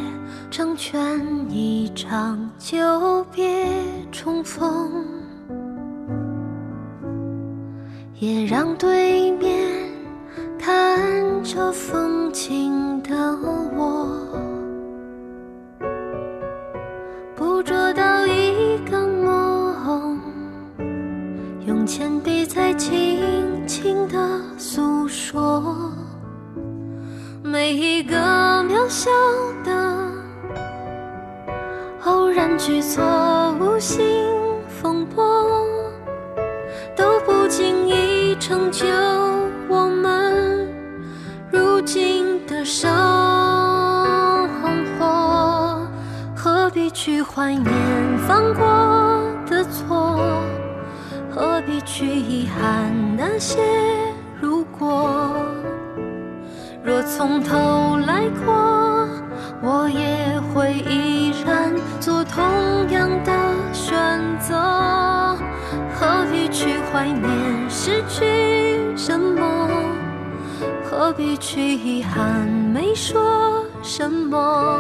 [0.49, 3.67] 成全一场久别
[4.13, 5.05] 重逢，
[8.21, 9.91] 也让对面
[10.57, 13.37] 看着风景的
[13.77, 14.52] 我。
[21.83, 24.17] 用铅笔在轻轻地
[24.57, 25.93] 诉说，
[27.43, 28.17] 每一个
[28.63, 29.11] 渺小
[29.65, 30.09] 的
[32.05, 33.03] 偶然举措，
[33.59, 34.07] 无心
[34.69, 35.67] 风波，
[36.95, 38.87] 都不经意成就
[39.69, 40.69] 我们
[41.51, 42.89] 如今的生
[45.01, 45.85] 活。
[46.37, 47.65] 何必去怀念
[48.29, 49.02] 放过
[52.03, 53.61] 去遗憾那些
[54.41, 55.37] 如果？
[56.83, 59.09] 若从头来过，
[59.63, 62.43] 我也会依然做同
[62.91, 63.33] 样的
[63.73, 63.95] 选
[64.41, 64.53] 择。
[65.95, 69.69] 何必去怀念失去什么？
[70.83, 74.77] 何必去遗憾没说什么？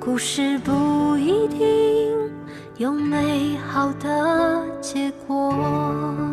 [0.00, 2.11] 故事不一定
[2.82, 6.31] 有美好的结果。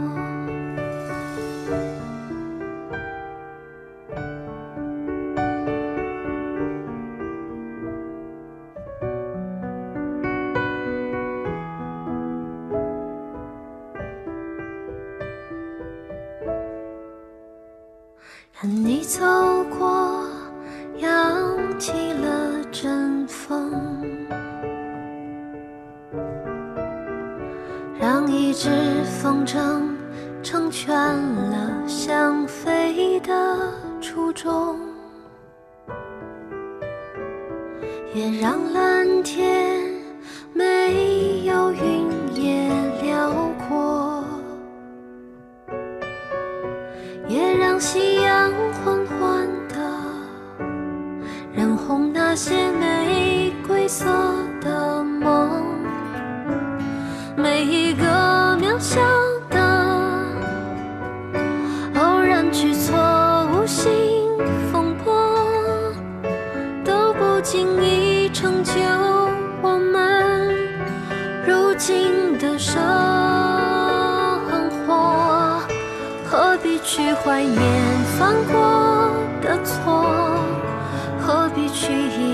[38.19, 39.58] 也让蓝天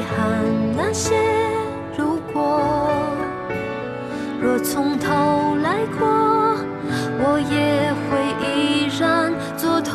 [0.05, 0.43] 憾
[0.75, 1.15] 那些
[1.97, 2.61] 如果？
[4.41, 6.05] 若从头来过，
[7.17, 8.11] 我也会
[8.45, 9.93] 依然做同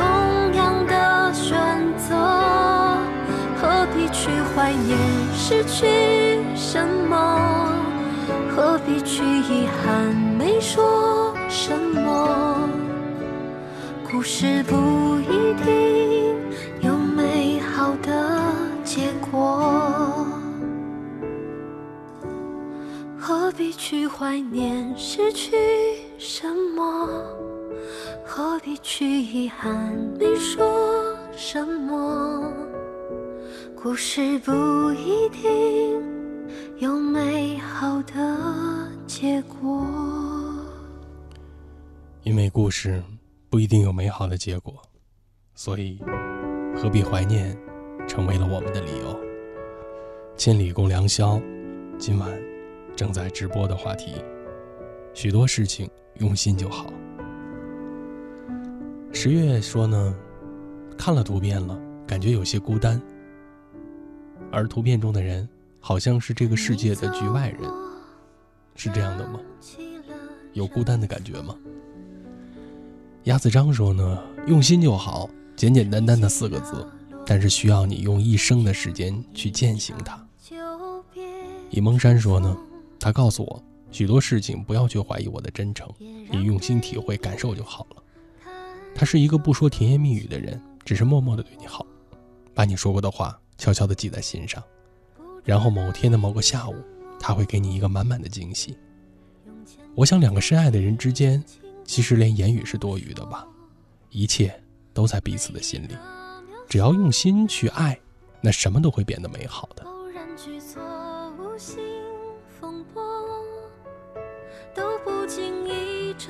[0.55, 1.57] 样的选
[1.97, 2.17] 择。
[3.61, 4.99] 何必去怀念
[5.33, 7.15] 失去什么？
[8.49, 12.69] 何必去遗憾没说什么？
[14.11, 15.90] 故事不一定
[23.23, 25.55] 何必去怀念失去
[26.19, 27.07] 什么？
[28.25, 32.51] 何必去遗憾没说什么？
[33.77, 34.53] 故事不
[34.93, 36.03] 一定
[36.79, 39.87] 有美好的结果。
[42.23, 43.03] 因为故事
[43.51, 44.73] 不一定有美好的结果，
[45.55, 46.01] 所以
[46.75, 47.55] 何必怀念，
[48.09, 49.21] 成为了我们的理由。
[50.39, 51.39] 千里共良宵，
[51.99, 52.31] 今晚
[53.01, 54.17] 正在直播的话题，
[55.15, 55.89] 许多事情
[56.19, 56.93] 用心就好。
[59.11, 60.15] 十月说呢，
[60.99, 63.01] 看了图片了，感觉有些孤单，
[64.53, 65.49] 而图片中的人
[65.81, 67.63] 好像是这个世界的局外人，
[68.77, 69.41] 是这样的吗？
[70.53, 71.57] 有孤单的感觉吗？
[73.25, 76.87] 鸭子张说呢，用心就好，简简单单的四个字，
[77.25, 80.23] 但是需要你用一生的时间去践行它。
[81.71, 82.55] 以蒙山说呢，
[83.01, 88.03] 他告诉我许多事情不要去怀疑我的真诚，你用心体会感受就好了。
[88.95, 91.85] 他是一个不说甜言蜜语的人，只是默默的对你好，
[92.55, 94.63] 把你说过的话悄悄的记在心上，
[95.43, 96.75] 然后某天的某个下午，
[97.19, 98.77] 他会给你一个满满的惊喜。
[99.97, 101.43] 我想，两个深爱的人之间。
[101.83, 103.45] 其实连言语是多余的吧，
[104.11, 104.55] 一切
[104.95, 105.97] 都在彼此的心里。
[106.69, 107.99] 只要用心去爱，
[108.41, 109.85] 那什么都会变得美好的。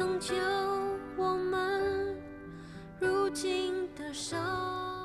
[0.01, 0.34] 拯救
[1.14, 2.16] 我们
[2.98, 4.03] 如今的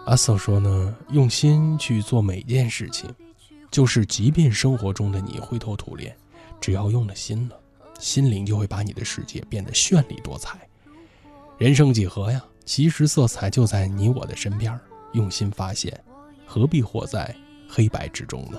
[0.06, 3.14] 阿瑟说呢，用心去做每件事情，
[3.70, 6.16] 就是即便生活中的你灰头土脸，
[6.62, 7.60] 只要用了心了。
[8.00, 10.66] 心灵就会把你的世界变得绚丽多彩。
[11.58, 12.42] 人生几何呀？
[12.64, 14.80] 其实色彩就在你我的身边，
[15.12, 16.02] 用心发现，
[16.46, 17.36] 何必活在
[17.68, 18.58] 黑白之中呢？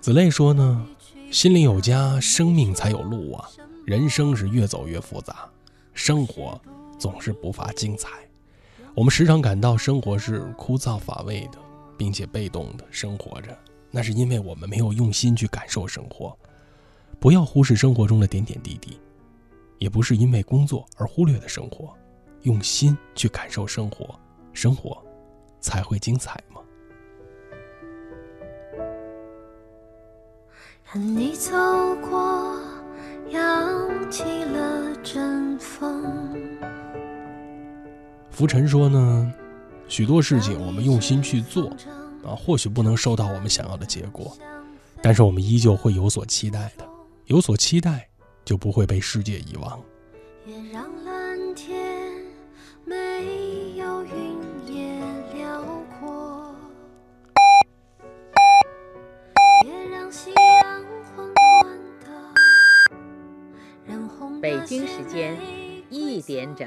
[0.00, 0.86] 子类说呢，
[1.30, 3.48] 心灵有家，生命才有路啊！
[3.84, 5.48] 人生是越走越复杂，
[5.92, 6.60] 生活
[6.98, 8.08] 总是不乏精彩。
[8.94, 11.58] 我们时常感到生活是枯燥乏味的，
[11.96, 13.56] 并且被动的生活着，
[13.90, 16.36] 那是因为我们没有用心去感受生活。
[17.18, 18.98] 不要忽视生活中的点点滴滴，
[19.78, 21.94] 也不是因为工作而忽略了生活。
[22.42, 24.18] 用心去感受生活，
[24.54, 25.04] 生活
[25.60, 26.42] 才会精彩
[30.90, 30.92] 吗？
[30.92, 31.52] 看你走
[32.00, 32.56] 过，
[33.30, 36.36] 扬起了阵风。
[38.30, 39.32] 浮尘说呢，
[39.86, 41.68] 许多事情我们用心去做，
[42.24, 44.36] 啊，或许不能收到我们想要的结果，
[45.00, 46.84] 但是我们依旧会有所期待的。
[47.26, 48.08] 有所期待，
[48.44, 49.80] 就不会被世界遗忘。
[50.44, 50.90] 也让
[64.40, 65.36] 北京时间
[65.90, 66.66] 一点整。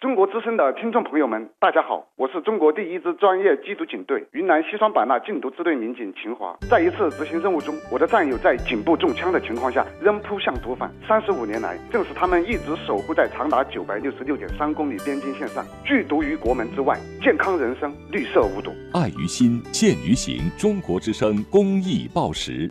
[0.00, 6.56] 中国之声的听众朋友们，大家好，我是中国第一支专业缉毒警队云南西双版纳禁毒支队民警秦华。
[6.70, 10.90] 在一次执行任务中，我的战友在颈部中枪的情况下仍扑向毒贩。
[11.06, 18.72] 三十五年来，正是他们一直守护在长达九百六十六点三公里边境线上，拒毒于国门之外，健康人生，绿色无毒。
[18.94, 20.50] 爱于心，见于行。
[20.56, 22.70] 中国之声公益报时。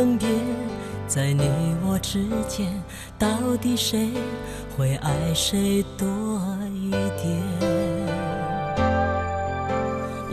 [0.00, 0.26] 分别，
[1.06, 1.44] 在你
[1.86, 2.66] 我之间，
[3.18, 3.28] 到
[3.60, 4.08] 底谁
[4.74, 6.08] 会爱谁多
[6.74, 7.38] 一点？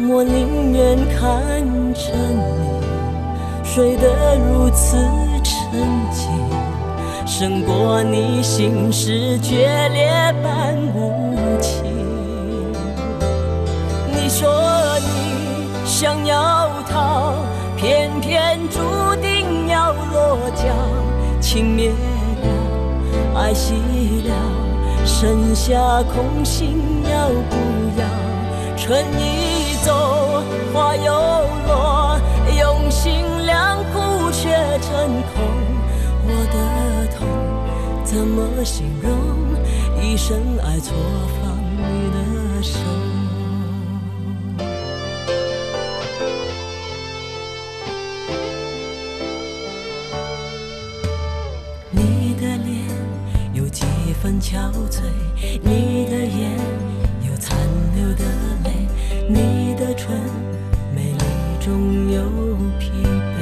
[0.09, 1.61] 我宁愿看
[1.93, 2.45] 着你
[3.61, 4.95] 睡得如此
[5.43, 6.31] 沉静，
[7.25, 11.83] 胜过你心事决裂般无情。
[14.15, 17.33] 你说你想要逃，
[17.75, 18.79] 偏偏注
[19.21, 19.36] 定
[19.87, 20.65] 要落脚。
[21.39, 23.73] 情灭了，爱熄
[24.27, 24.33] 了，
[25.05, 27.55] 剩下空心要不
[27.97, 28.05] 要？
[28.75, 31.13] 春已走，花又
[31.67, 32.19] 落，
[32.59, 34.49] 用心良苦却
[34.81, 34.91] 成
[35.33, 35.45] 空。
[36.25, 37.25] 我的痛
[38.03, 39.11] 怎么形容？
[40.01, 40.95] 一生爱错
[54.27, 54.57] 分憔
[54.91, 55.03] 悴，
[55.63, 56.51] 你的眼
[57.25, 57.57] 有残
[57.95, 58.25] 留的
[58.65, 58.85] 泪，
[59.29, 60.19] 你的唇
[60.93, 61.23] 美丽
[61.61, 62.23] 中有
[62.77, 63.39] 疲惫。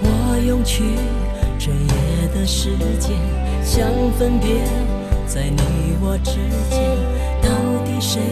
[0.00, 0.06] 我
[0.46, 0.84] 用去
[1.58, 3.18] 整夜的时间，
[3.64, 4.64] 想分辨，
[5.26, 6.34] 在你我之
[6.70, 6.96] 间，
[7.42, 7.48] 到
[7.84, 8.22] 底谁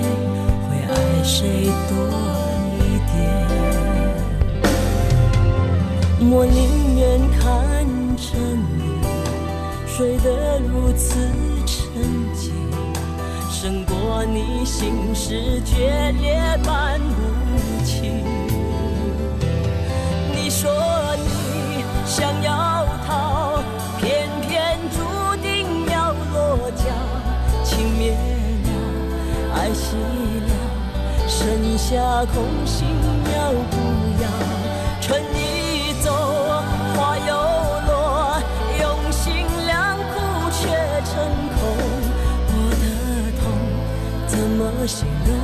[0.68, 1.96] 会爱谁多
[2.78, 3.18] 一点？
[6.30, 7.44] 我宁愿看
[9.96, 11.16] 睡得如此
[11.64, 12.52] 沉静，
[13.50, 18.22] 胜过你心事决裂般无情。
[20.34, 20.70] 你说
[21.16, 23.62] 你想要逃，
[23.98, 26.84] 偏偏注定要落脚。
[27.64, 28.12] 情灭
[28.64, 29.96] 了，爱熄
[30.46, 30.52] 了，
[31.26, 32.86] 剩下空心
[33.34, 33.74] 要不
[34.22, 34.55] 要？
[44.86, 45.36] 形容？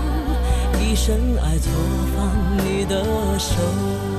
[0.81, 1.73] 一生爱错
[2.17, 4.12] 放你的手。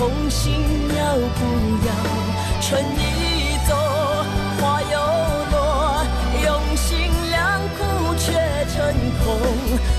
[0.00, 0.54] 下空心
[0.96, 1.44] 要不
[1.86, 1.92] 要？
[2.62, 3.70] 春已走，
[4.58, 4.96] 花又
[5.52, 6.06] 落，
[6.42, 6.88] 用心
[7.30, 7.78] 良苦
[8.16, 8.32] 却
[8.72, 8.76] 成
[9.22, 9.26] 空。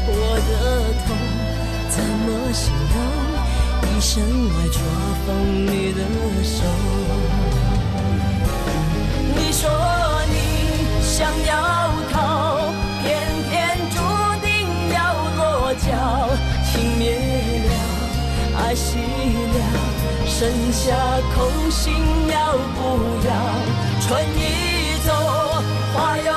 [0.07, 0.11] 我
[0.49, 0.51] 的
[1.05, 1.07] 痛
[1.89, 2.95] 怎么形容？
[3.83, 4.81] 一生爱错
[5.27, 5.29] 放
[5.67, 5.99] 你的
[6.43, 6.55] 手。
[9.35, 9.69] 你说
[10.31, 10.35] 你
[11.03, 11.51] 想要
[18.71, 19.59] 爱熄了，
[20.25, 20.95] 剩下
[21.35, 21.93] 空心
[22.29, 22.79] 要不
[23.27, 23.29] 要？
[23.99, 25.11] 春已走，
[25.93, 26.31] 花又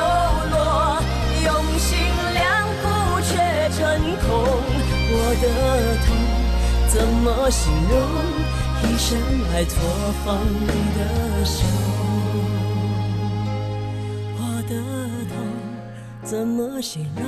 [0.51, 1.01] 落，
[1.45, 1.97] 用心
[2.35, 2.85] 良苦
[3.23, 3.31] 却
[3.71, 3.79] 成
[4.19, 4.27] 空。
[5.13, 5.47] 我的
[6.05, 6.07] 痛
[6.89, 7.95] 怎么形容？
[8.83, 9.17] 一生
[9.53, 9.79] 爱错
[10.25, 10.67] 放你
[10.99, 11.63] 的手。
[14.41, 14.75] 我的
[15.29, 15.37] 痛
[16.25, 17.25] 怎么形容？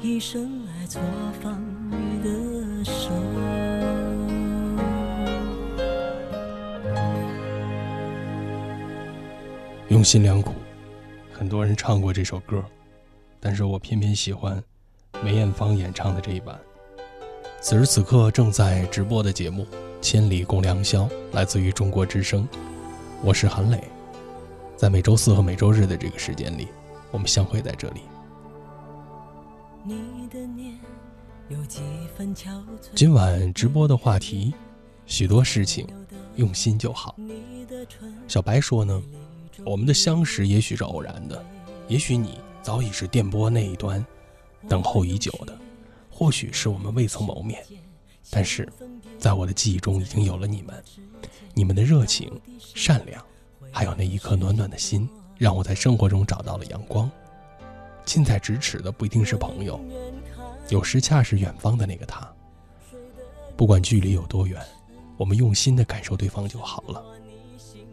[0.00, 0.48] 一生
[0.78, 1.00] 爱错
[1.42, 1.60] 放
[1.90, 3.10] 你的手。
[10.02, 10.54] 用心良苦，
[11.32, 12.60] 很多人唱过这首歌，
[13.38, 14.60] 但是我偏偏喜欢
[15.22, 16.58] 梅艳芳演唱的这一版。
[17.60, 19.64] 此时此刻正在直播的节目。
[20.00, 22.48] 千里共良宵，来自于中国之声。
[23.22, 23.80] 我是韩磊，
[24.76, 26.66] 在每周四和每周日的这个时间里，
[27.12, 28.00] 我们相会在这里。
[29.84, 30.76] 你的念
[31.48, 31.80] 有几
[32.16, 34.52] 分憔悴今晚直播的话题，
[35.06, 35.86] 许多事情
[36.34, 37.14] 用心就好。
[38.26, 39.00] 小白说呢，
[39.64, 41.44] 我们的相识也许是偶然的，
[41.88, 44.04] 也许你早已是电波那一端
[44.68, 45.56] 等候已久的，
[46.10, 47.64] 或许是我们未曾谋面，
[48.30, 48.68] 但是。
[49.18, 50.82] 在我的记忆中已经有了你们，
[51.54, 53.24] 你们的热情、善良，
[53.70, 55.08] 还有那一颗暖暖的心，
[55.38, 57.08] 让我在生活中找到了阳光。
[58.04, 59.80] 近在咫尺的不一定是朋友，
[60.70, 62.28] 有时恰是远方的那个他。
[63.56, 64.60] 不管距离有多远，
[65.16, 67.00] 我们用心的感受对方就好了。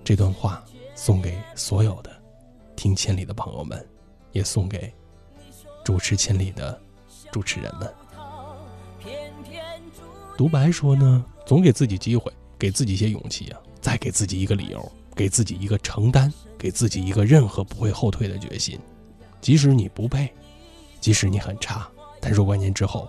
[0.04, 0.64] 这段话
[1.02, 2.12] 送给所有的
[2.76, 3.88] 听千里的朋友们，
[4.34, 4.94] 也送给
[5.82, 6.78] 主持千里的
[7.32, 7.90] 主持人们。
[10.38, 18.78] 独白说呢，总给自己机会，给自己一些勇气啊，再给自己一个理由，给自己一个承担，给自己一个任何不会后退的决心。
[19.40, 20.30] 即使你不配，
[21.00, 21.90] 即使你很差，
[22.20, 23.08] 但若干年之后，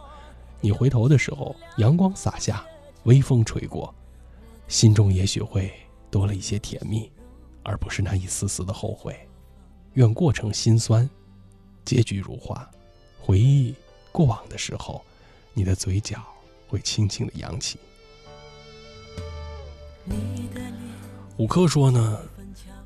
[0.60, 2.64] 你回头的时候，阳光洒下，
[3.02, 3.92] 微风吹过，
[4.68, 5.72] 心中也许会
[6.08, 7.10] 多了一些甜蜜，
[7.62, 9.18] 而不是那一丝丝的后悔。
[9.94, 11.08] 愿过程心酸，
[11.84, 12.68] 结局如花。
[13.20, 13.74] 回忆
[14.12, 15.04] 过往的时候，
[15.54, 16.22] 你的嘴角。
[16.70, 17.80] 会轻轻的扬起。
[21.36, 22.20] 五科说呢，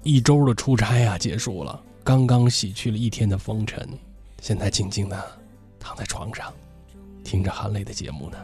[0.03, 3.87] 一周的出差啊结束了，刚刚洗去了一天的风尘，
[4.41, 5.39] 现在静静的
[5.79, 6.51] 躺在床上，
[7.23, 8.39] 听着含泪的节目呢。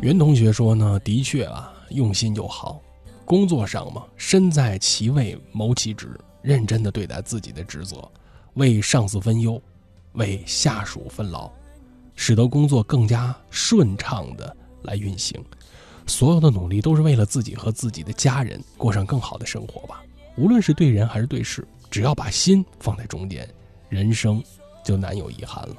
[0.00, 2.80] 袁同学说呢，的确啊，用心就好。
[3.24, 6.18] 工作上嘛，身在其位谋其职。
[6.42, 7.96] 认真的对待自己的职责，
[8.54, 9.60] 为上司分忧，
[10.12, 11.50] 为下属分劳，
[12.16, 15.38] 使得工作更加顺畅的来运行。
[16.06, 20.02] 所有的努力都是为了自己和自己的家人过上更好的生活吧。
[20.38, 23.46] 无论是对人还是对事，只要把心放在中间，
[23.90, 24.42] 人生
[24.82, 25.76] 就难有遗憾了。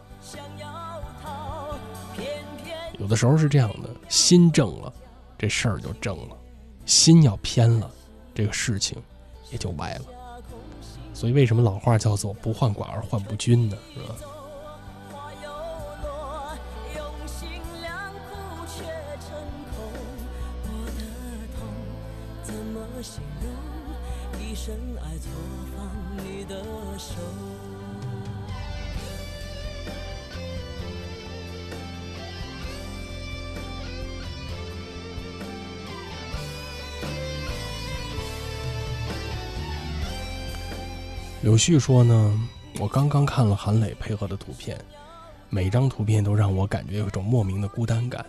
[3.01, 4.93] 有的时候是这样的，心正了，
[5.37, 6.37] 这事儿就正了；
[6.85, 7.89] 心要偏了，
[8.33, 8.95] 这个事情
[9.51, 10.05] 也就歪了。
[11.13, 13.77] 所以，为什么老话叫做“不患寡而患不均”呢？
[13.95, 14.15] 是吧？
[41.51, 42.41] 柳絮说呢，
[42.79, 44.79] 我刚刚看了韩磊配合的图片，
[45.49, 48.25] 每张图片都让我感觉有一种莫名的孤单感。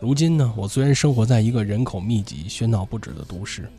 [0.00, 3.70] 如今呢，我虽然生活在一个人口密集、喧闹不止的都市，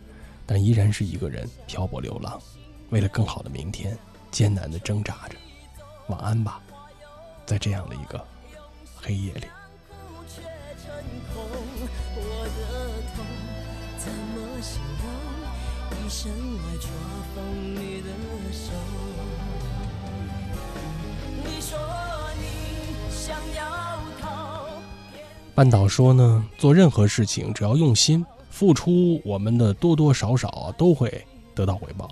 [0.45, 2.41] 但依然是一个人漂泊流浪，
[2.89, 3.99] 为了更好的明天，
[4.31, 5.35] 艰难的挣扎着。
[6.07, 6.61] 晚安吧，
[7.45, 8.25] 在这样的一个
[8.95, 9.47] 黑夜里。
[25.59, 32.09] 半岛说呢，做任何事情只要用心付出，我们的多多少少都会得到回报，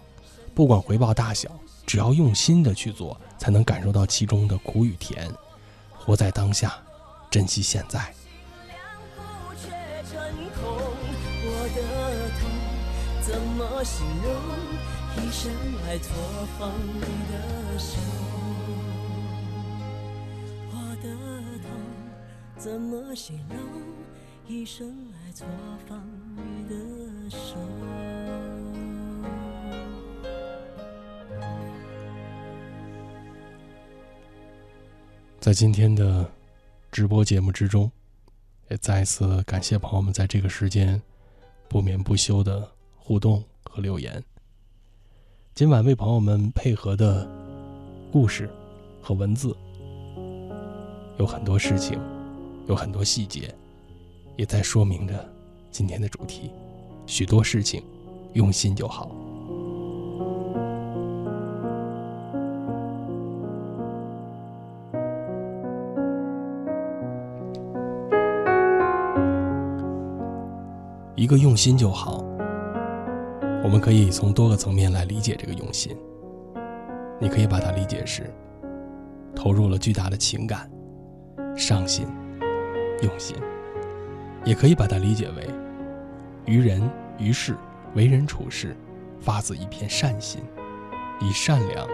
[0.53, 1.49] 不管回报大小，
[1.85, 5.31] 只要用心的去做，才能感受到其中的苦与甜。
[5.97, 6.75] 活在当下，
[7.31, 8.13] 珍惜现在。
[13.21, 15.49] 怎么形容一生
[15.85, 16.11] 来错
[16.59, 16.99] 放你
[17.31, 17.95] 的手？
[22.57, 23.57] 怎么形容
[24.47, 25.45] 一生爱错
[25.87, 26.03] 放
[26.35, 27.55] 你的手
[35.39, 36.27] 在今天的
[36.91, 37.89] 直播节目之中，
[38.69, 40.99] 也再一次感谢朋友们在这个时间
[41.69, 44.21] 不眠不休的互动和留言。
[45.53, 47.29] 今晚为朋友们配合的
[48.11, 48.49] 故事
[48.99, 49.55] 和文字，
[51.19, 51.97] 有很多事情，
[52.67, 53.53] 有很多细节，
[54.35, 55.13] 也在说明着
[55.71, 56.51] 今天的主题。
[57.05, 57.81] 许多事情，
[58.33, 59.09] 用心就好。
[71.15, 72.23] 一个用心就好。
[73.63, 75.95] 我们可以从多个层面来理解这个用心。
[77.19, 78.31] 你可以把它理解是
[79.33, 80.69] 投入了巨大的情感、
[81.55, 82.05] 上心、
[83.01, 83.37] 用心；
[84.43, 85.49] 也可以把它理解为
[86.45, 87.55] 于人于事、
[87.93, 88.75] 为人处事
[89.19, 90.41] 发自一片善心，
[91.19, 91.87] 以善良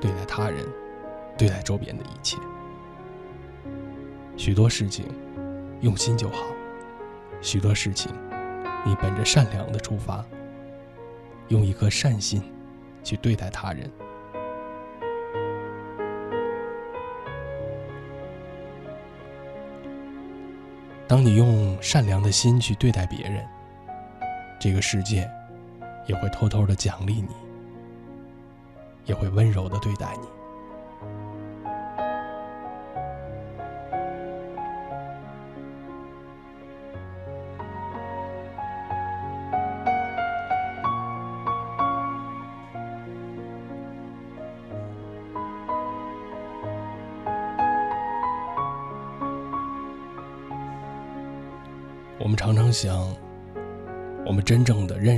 [0.00, 0.66] 对待他人、
[1.36, 2.36] 对待周边的一切。
[4.36, 5.06] 许多事情
[5.80, 6.46] 用心就好，
[7.40, 8.12] 许多事情
[8.84, 10.24] 你本着善良的出发。
[11.48, 12.42] 用一颗善心
[13.02, 13.90] 去对待他人。
[21.08, 23.42] 当你用善良的心去对待别人，
[24.60, 25.28] 这个世界
[26.06, 27.34] 也会偷偷的奖励你，
[29.06, 30.37] 也会温柔的对待你。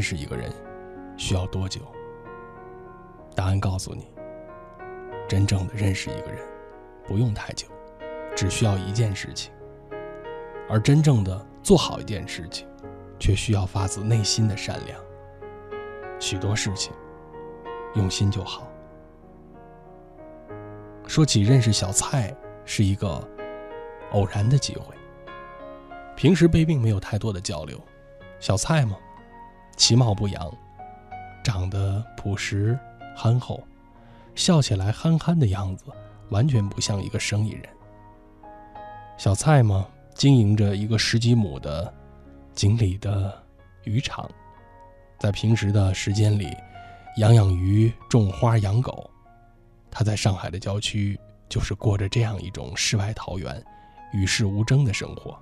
[0.01, 0.51] 认识一个人
[1.19, 1.83] 需要多久？
[3.37, 4.11] 答案告诉你，
[5.29, 6.43] 真正的认识一个人
[7.07, 7.67] 不用太久，
[8.35, 9.53] 只需要一件事情。
[10.71, 12.67] 而真正的做好一件事情，
[13.19, 14.99] 却需要发自内心的善良。
[16.19, 16.95] 许多事情，
[17.95, 18.67] 用心就好。
[21.07, 22.35] 说起认识小蔡，
[22.65, 23.23] 是一个
[24.13, 24.95] 偶然的机会。
[26.17, 27.79] 平时被并没有太多的交流，
[28.39, 28.97] 小蔡吗，
[29.81, 30.53] 其貌不扬，
[31.43, 32.79] 长得朴实
[33.17, 33.59] 憨厚，
[34.35, 35.87] 笑起来憨憨的样子，
[36.29, 37.63] 完全不像一个生意人。
[39.17, 41.91] 小蔡嘛，经营着一个十几亩的
[42.55, 43.43] 井里的
[43.85, 44.31] 渔场，
[45.19, 46.55] 在平时的时间里，
[47.17, 49.11] 养养鱼、种花、养狗。
[49.91, 51.19] 他在上海的郊区，
[51.49, 53.65] 就是过着这样一种世外桃源、
[54.13, 55.39] 与世无争的生活。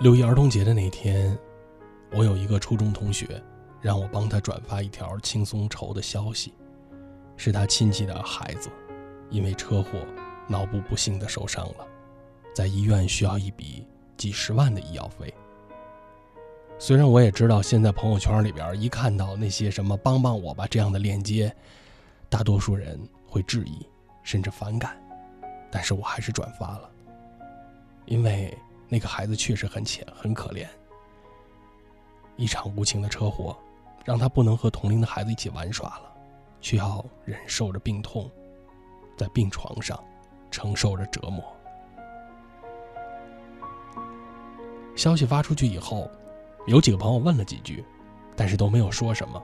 [0.00, 1.38] 六一儿童节的那天，
[2.12, 3.38] 我有一个初中同学，
[3.82, 6.54] 让我帮他转发一条轻松筹的消息，
[7.36, 8.70] 是他亲戚的孩子，
[9.28, 9.98] 因为车祸
[10.48, 11.86] 脑部不幸的受伤了，
[12.54, 13.86] 在医院需要一笔
[14.16, 15.34] 几十万的医药费。
[16.78, 21.54] 虽然我也知道，现在朋友圈里边一看到那些什么“帮帮我吧”这样的链接，
[22.30, 23.86] 大多数人会质疑
[24.22, 24.98] 甚至反感，
[25.70, 26.90] 但是我还是转发了，
[28.06, 28.56] 因为。
[28.92, 30.66] 那个孩子确实很浅，很可怜。
[32.36, 33.56] 一场无情的车祸，
[34.04, 36.12] 让他不能和同龄的孩子一起玩耍了，
[36.60, 38.28] 却要忍受着病痛，
[39.16, 40.02] 在病床上
[40.50, 41.44] 承受着折磨。
[44.96, 46.10] 消息发出去以后，
[46.66, 47.84] 有几个朋友问了几句，
[48.34, 49.40] 但是都没有说什么，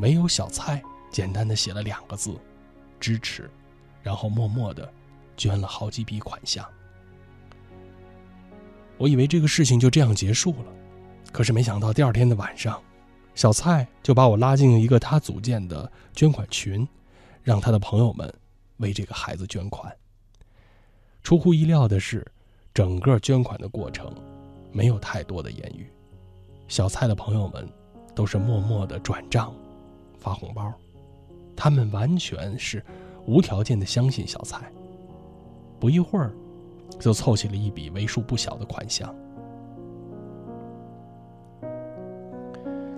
[0.00, 2.36] 唯有小蔡简单的写了两个字：
[2.98, 3.48] 支持，
[4.02, 4.92] 然后默默的
[5.36, 6.66] 捐了好几笔款项。
[8.98, 10.72] 我以为这个事情就这样结束了，
[11.30, 12.80] 可是没想到第二天的晚上，
[13.34, 16.86] 小蔡就把我拉进了一个他组建的捐款群，
[17.42, 18.32] 让他的朋友们
[18.78, 19.94] 为这个孩子捐款。
[21.22, 22.26] 出乎意料的是，
[22.72, 24.10] 整个捐款的过程
[24.72, 25.90] 没有太多的言语，
[26.66, 27.68] 小蔡的朋友们
[28.14, 29.54] 都是默默的转账、
[30.18, 30.72] 发红包，
[31.54, 32.82] 他们完全是
[33.26, 34.72] 无条件的相信小蔡。
[35.78, 36.34] 不一会儿。
[36.98, 39.14] 就凑齐了一笔为数不小的款项。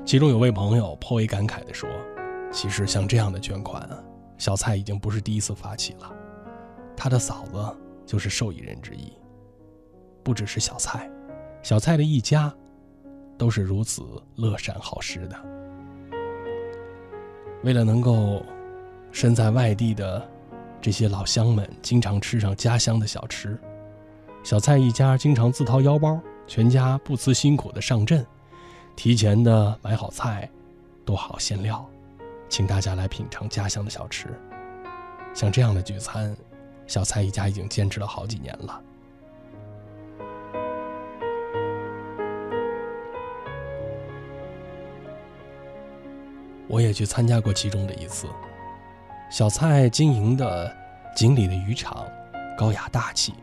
[0.05, 1.87] 其中有位朋友颇为感慨地说
[2.51, 3.87] ：“其实像这样的捐款，
[4.39, 6.11] 小蔡已经不是第一次发起了，
[6.97, 9.13] 他的嫂子就是受益人之一。
[10.23, 11.11] 不只是小蔡，
[11.63, 12.51] 小蔡的一家
[13.37, 14.03] 都是如此
[14.37, 15.37] 乐善好施的。
[17.63, 18.43] 为了能够
[19.13, 20.27] 身在外地的
[20.81, 23.61] 这些老乡们经常吃上家乡的小吃。”
[24.49, 28.25] 小蔡一家经常自掏腰包，全家不辞辛苦的上阵，
[28.97, 30.49] 提前的买好菜，
[31.05, 31.87] 剁好馅料，
[32.49, 34.29] 请大家来品尝家乡的小吃。
[35.35, 36.35] 像这样的聚餐，
[36.87, 38.83] 小蔡一家已经坚持了好几年了。
[46.69, 48.27] 我也去参加过其中的一次。
[49.31, 50.75] 小蔡经营的
[51.15, 52.09] 锦里的渔场，
[52.57, 53.35] 高雅大气，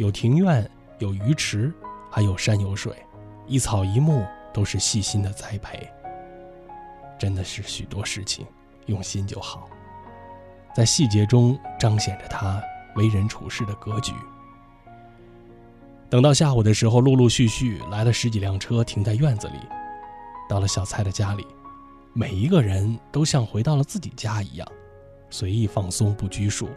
[0.00, 0.66] 有庭院，
[0.98, 1.70] 有鱼池，
[2.10, 2.90] 还有山有水，
[3.46, 5.86] 一草一木都是细心的栽培。
[7.18, 8.46] 真的是许多事情
[8.86, 9.68] 用心就好，
[10.74, 12.62] 在细节中彰显着他
[12.96, 14.14] 为人处事的格局。
[16.08, 19.58] 等到下午的时候，陆陆续续来了十几辆车停在院子里，
[20.48, 21.46] 到了小蔡的家里。
[22.14, 24.66] 每一个人都像回到了自己家一样，
[25.28, 26.70] 随意放松，不拘束。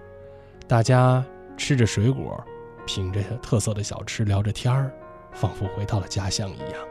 [0.68, 1.24] 大家
[1.56, 2.46] 吃着水果，
[2.86, 4.92] 品着特色的小吃，聊着天儿，
[5.32, 6.82] 仿佛回到了家乡一样。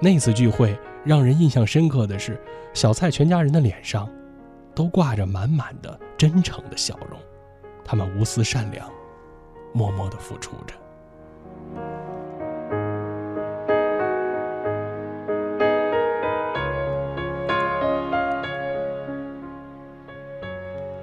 [0.00, 2.40] 那次聚会让人印象深刻的是，
[2.72, 4.10] 小蔡全家人的脸上
[4.74, 7.18] 都挂着满满的真诚的笑容，
[7.84, 8.90] 他们无私善良，
[9.72, 10.74] 默默的付出着。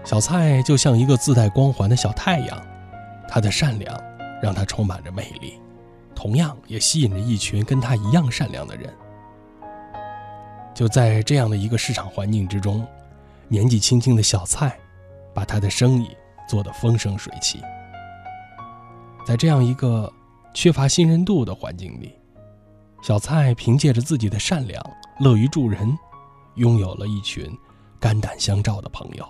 [0.04, 2.62] 小蔡就像一个自带光环的小太阳，
[3.30, 3.96] 他的善良
[4.42, 5.60] 让他充满着魅力，
[6.16, 8.92] 同样也吸引着一群跟他一样善良的人。
[10.74, 12.86] 就在这样的一个市场环境之中，
[13.48, 14.76] 年纪轻轻的小蔡，
[15.34, 16.10] 把他的生意
[16.48, 17.62] 做得风生水起。
[19.26, 20.12] 在这样一个
[20.54, 22.16] 缺乏信任度的环境里，
[23.04, 24.82] 小蔡凭借着自己的善良、
[25.20, 25.96] 乐于助人，
[26.56, 27.56] 拥有了一群
[28.00, 29.30] 肝胆相照的朋友。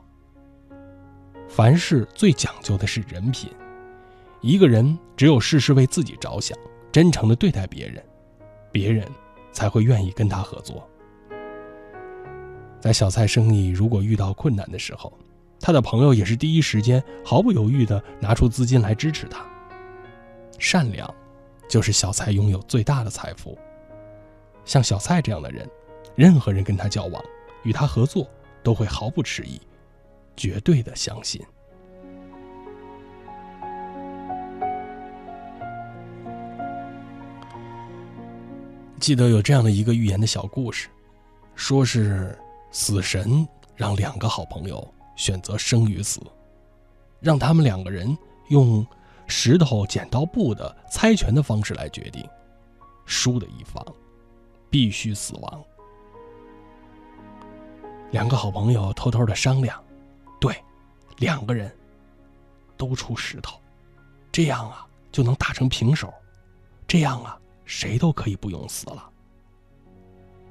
[1.50, 3.52] 凡事最讲究的是人品，
[4.42, 6.58] 一个人只有事事为自己着想，
[6.92, 8.04] 真诚的对待别人，
[8.72, 9.06] 别人
[9.52, 10.88] 才会愿意跟他合作。
[12.80, 15.12] 在小蔡生意如果遇到困难的时候，
[15.60, 19.46] 他的朋友也是第一时间毫不犹豫的拿出资金来支持他。
[20.58, 21.14] 善良，
[21.68, 23.58] 就是小蔡拥有最大的财富。
[24.64, 25.70] 像小蔡这样的人，
[26.16, 27.22] 任何人跟他交往，
[27.64, 28.26] 与他合作，
[28.64, 29.60] 都会毫不迟疑。
[30.38, 31.42] 绝对的相信。
[39.00, 40.90] 记得有这样的一个寓言的小故事，
[41.56, 42.38] 说是
[42.72, 44.86] 死神让两个好朋友
[45.16, 46.22] 选择生与死，
[47.20, 48.16] 让他们两个人
[48.50, 48.86] 用
[49.26, 52.28] 石头剪刀布的猜拳的方式来决定，
[53.06, 53.84] 输的一方
[54.70, 55.64] 必须死亡。
[58.12, 59.82] 两个好朋友偷偷的商量。
[60.42, 60.56] 对，
[61.18, 61.74] 两个人
[62.76, 63.60] 都出石头，
[64.32, 66.14] 这样啊就能打成平手，
[66.88, 67.39] 这样啊
[67.70, 69.08] 谁都可以不用死了。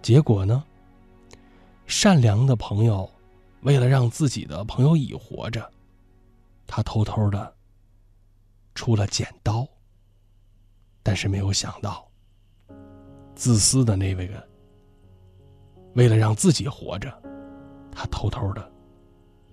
[0.01, 0.63] 结果呢，
[1.85, 3.11] 善良的朋友
[3.63, 5.69] 为了让自己的朋友乙活着，
[6.65, 7.53] 他偷偷的
[8.73, 9.67] 出了剪刀，
[11.03, 12.09] 但是没有想到，
[13.35, 14.49] 自私的那位个
[15.97, 17.13] 为了让自己活着，
[17.91, 18.73] 他偷偷的。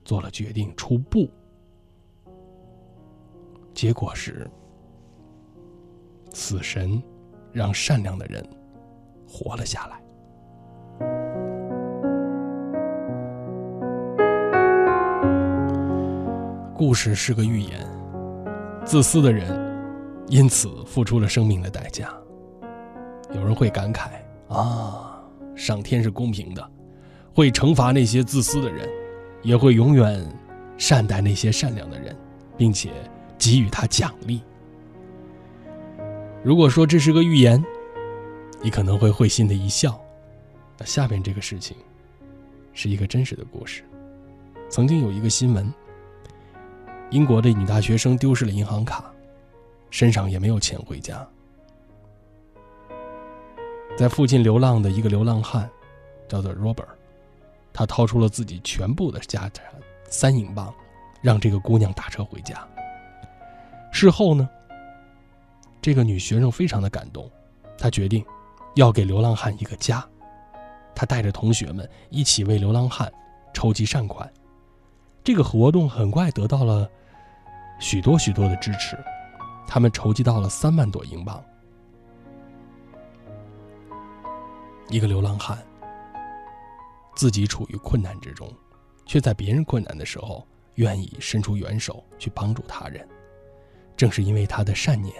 [0.03, 1.27] 做了决定出布，
[3.73, 4.47] 结果是
[6.31, 7.01] 死神
[7.55, 8.45] 让善良的人
[9.25, 9.97] 活了下来。
[16.75, 17.79] 故事是个寓言，
[18.83, 19.47] 自私的人
[20.27, 22.13] 因此付出了生命的代价。
[23.33, 24.09] 有人会感慨
[24.49, 25.23] 啊，
[25.55, 26.69] 上天是公平的，
[27.33, 28.85] 会惩罚那些自私的人。
[29.41, 30.27] 也会永远
[30.75, 32.17] 善待那些善良的人，
[32.57, 32.89] 并且
[33.37, 34.41] 给予他奖励。
[36.45, 37.65] 如果说这是个寓言，
[38.61, 39.99] 你可能会会心的一笑。
[40.77, 41.75] 那下边这个事情
[42.71, 43.83] 是一个真实的故事。
[44.69, 45.73] 曾经有一个新闻：
[47.09, 49.11] 英国的女大学生丢失了银行卡，
[49.89, 51.27] 身上也没有钱回家，
[53.97, 55.67] 在附近流浪的一个流浪汉，
[56.27, 56.85] 叫做 Robert。
[57.73, 59.65] 他掏出了自己全部的家产
[60.11, 60.71] 三英镑，
[61.23, 62.55] 让这个姑娘打车回家。
[63.91, 64.47] 事后呢，
[65.85, 67.29] 这个女学生非常的感动，
[67.77, 68.25] 她决定
[68.73, 70.03] 要给流浪汉一个家。
[70.95, 73.13] 她带着同学们一起为流浪汉
[73.53, 74.27] 筹集善款。
[75.23, 76.89] 这个活动很快得到了
[77.79, 78.97] 许多许多的支持，
[79.67, 81.39] 他们筹集到了三万多英镑。
[84.89, 85.63] 一个流浪汉。
[87.15, 88.51] 自己处于困难之中，
[89.05, 90.43] 却在别人困难的时候
[90.77, 93.07] 愿意伸出援手去帮助他人。
[93.95, 95.13] 正是因为他的善念，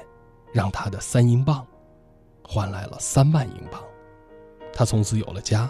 [0.56, 1.68] 让他的三英镑
[2.42, 3.84] 换来了三万英镑。
[4.72, 5.70] 他从此有了家，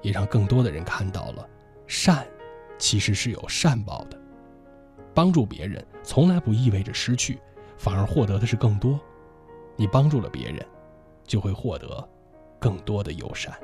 [0.00, 1.46] 也让更多的人看到了
[1.86, 2.26] 善
[2.78, 4.18] 其实是有善报的。
[5.14, 7.38] 帮助别人从来不意味着失去，
[7.76, 8.98] 反而获得的是更多。
[9.76, 10.66] 你帮助了别人，
[11.24, 12.08] 就会获得
[12.58, 13.54] 更多的友善。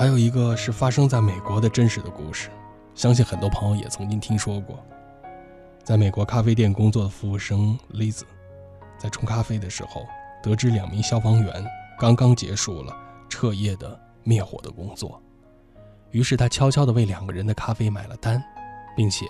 [0.00, 2.48] 还有一个是发生在美国的真实的故事，
[2.94, 4.82] 相信很多朋友也曾经听说过。
[5.84, 8.22] 在美国咖啡店工作的服务生 Liz，
[8.96, 10.06] 在冲咖啡的时候，
[10.42, 11.66] 得知两名消防员
[11.98, 12.96] 刚刚结束了
[13.28, 15.22] 彻夜的灭火的工作，
[16.12, 18.42] 于是他悄悄地为两个人的咖啡买了单，
[18.96, 19.26] 并且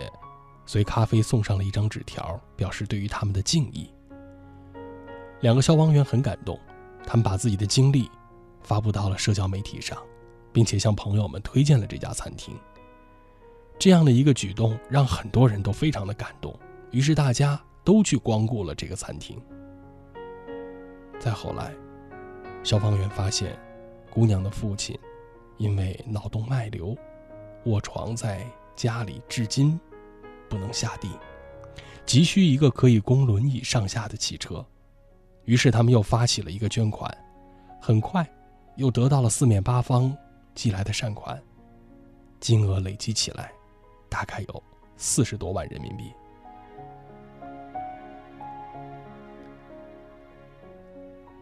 [0.67, 3.93] 随咖啡送上了一张纸条，表示对于他们的敬意。
[5.41, 6.57] 两个消防员很感动，
[7.05, 8.09] 他们把自己的经历
[8.63, 9.99] 发布到了社交媒体上。
[10.53, 12.55] 并且向朋友们推荐了这家餐厅。
[13.79, 16.55] 这样的一个举动让很多人都非常的感动，
[16.91, 19.41] 于是大家都去光顾了这个餐厅。
[21.19, 21.73] 再后来，
[22.63, 23.59] 消防员发现，
[24.11, 24.99] 姑娘的父亲
[25.57, 26.97] 因为脑动脉瘤，
[27.65, 28.47] 卧床在
[28.77, 29.79] 家里，至今
[30.49, 31.09] 不能下地，
[32.05, 34.65] 急需一个可以供轮椅上下的汽车。
[35.47, 37.11] 于是他们又发起了一个捐款，
[37.81, 38.29] 很快
[38.77, 40.15] 又得到了四面八方。
[40.55, 41.41] 寄来的善款，
[42.39, 43.53] 金额累积起来，
[44.09, 44.63] 大概有
[44.97, 46.13] 四十多万人民币。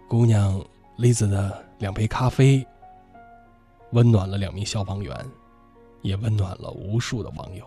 [0.08, 0.64] 姑娘
[0.96, 2.66] 丽子的两杯咖啡，
[3.92, 5.14] 温暖了两名消防员，
[6.02, 7.66] 也温暖了无数的网友，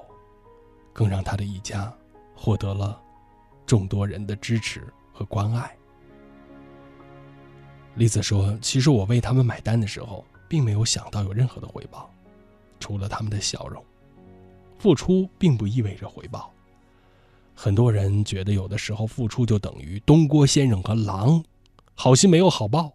[0.93, 1.93] 更让她的一家
[2.35, 3.01] 获得了
[3.65, 5.75] 众多人的支持和关爱。
[7.95, 12.13] 丽子说：“其实我为他们买单的时候。”并没有想到有任何的回报，
[12.77, 13.81] 除了他们的笑容。
[14.77, 16.51] 付出并不意味着回报。
[17.55, 21.41] 很多人觉得有的时候付出就等于东郭先生和狼，
[21.95, 22.91] 好心没有好报，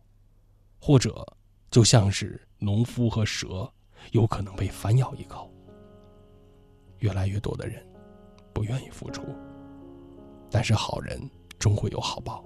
[0.79, 1.27] 或者
[1.71, 3.73] 就像是农夫和蛇，
[4.13, 5.51] 有可能被反咬一口。
[6.99, 7.83] 越来越多的人
[8.53, 9.23] 不愿意付出，
[10.51, 11.19] 但是好人
[11.59, 12.45] 终会有好报，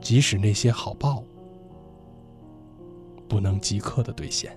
[0.00, 1.24] 即使那些好报。
[3.32, 4.54] 不能即刻的兑现。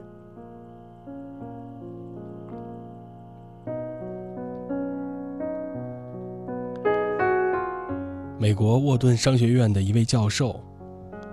[8.38, 10.60] 美国沃顿商学院的一位教授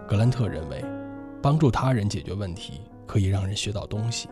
[0.06, 0.84] 格兰特认为，
[1.42, 4.28] 帮助他人解决问题可以让人学到东西，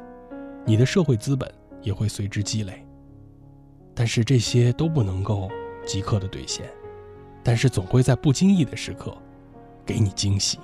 [0.65, 2.87] 你的社会资本也会随之积累。
[3.93, 5.51] 但是这些都不能够
[5.85, 6.71] 即刻的兑现，
[7.43, 9.13] 但是总会在不经意的时刻
[9.85, 10.61] 给你惊喜。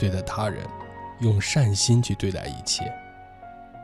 [0.00, 0.66] 对待他人，
[1.20, 2.90] 用善心去对待一切。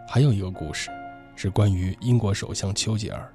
[0.08, 0.90] 还有一个故事，
[1.36, 3.30] 是关于英国首相丘吉尔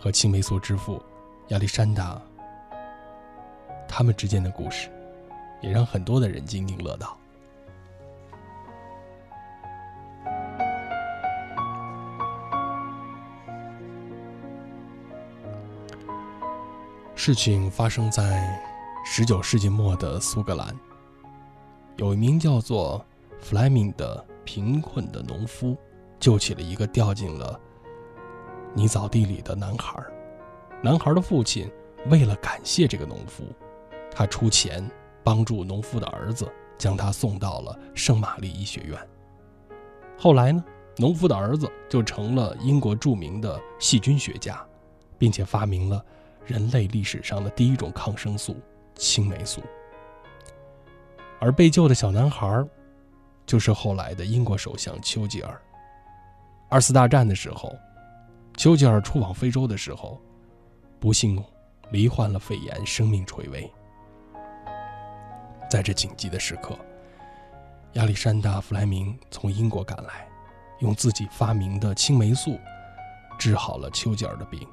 [0.00, 1.02] 和青霉素之父
[1.48, 2.18] 亚历山大
[3.86, 4.88] 他们之间的故事，
[5.60, 7.18] 也让很多的人津津乐道。
[17.14, 18.58] 事情发生在。
[19.08, 20.76] 十九世纪末的苏格兰，
[21.96, 23.02] 有一名叫做
[23.40, 25.74] 弗莱明的贫困的农夫，
[26.20, 27.58] 救起了一个掉进了
[28.74, 30.04] 泥沼地里的男孩。
[30.82, 31.70] 男孩的父亲
[32.10, 33.44] 为了感谢这个农夫，
[34.10, 34.88] 他出钱
[35.24, 36.46] 帮助农夫的儿子
[36.76, 38.98] 将他送到了圣玛丽医学院。
[40.18, 40.62] 后来呢，
[40.98, 44.62] 农夫的儿子就成了英国著名的细菌学家，
[45.16, 46.04] 并且发明了
[46.44, 48.54] 人类历史上的第一种抗生素。
[48.98, 49.60] 青霉素，
[51.40, 52.64] 而被救的小男孩，
[53.44, 55.60] 就是后来的英国首相丘吉尔。
[56.68, 57.74] 二次大战的时候，
[58.56, 60.20] 丘吉尔出往非洲的时候，
[60.98, 61.42] 不幸
[61.90, 63.70] 罹患了肺炎，生命垂危。
[65.70, 66.78] 在这紧急的时刻，
[67.92, 70.26] 亚历山大·弗莱明从英国赶来，
[70.80, 72.58] 用自己发明的青霉素
[73.38, 74.66] 治好了丘吉尔的病。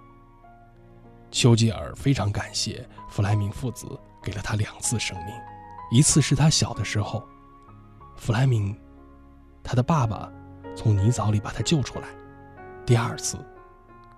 [1.29, 3.87] 丘吉尔非常感谢弗莱明父子。
[4.23, 5.35] 给了他两次生命，
[5.91, 7.27] 一次是他小的时候，
[8.15, 8.75] 弗莱明，
[9.63, 10.31] 他的爸爸
[10.75, 12.07] 从泥沼里把他救出来；
[12.85, 13.37] 第二次，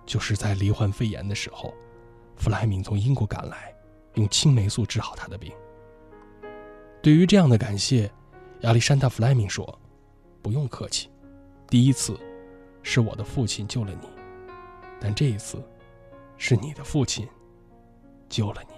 [0.06, 1.74] 就是在罹患肺炎的时候，
[2.36, 3.74] 弗莱明从英国赶来，
[4.14, 5.52] 用青霉素治好他的病。
[7.02, 8.10] 对于这样的感谢，
[8.60, 9.78] 亚历山大·弗莱明说
[10.42, 11.10] ：“不用客气，
[11.68, 12.18] 第一次
[12.82, 14.08] 是我的父亲救了你，
[14.98, 15.62] 但这一次
[16.38, 17.28] 是你的父亲
[18.28, 18.74] 救了你。”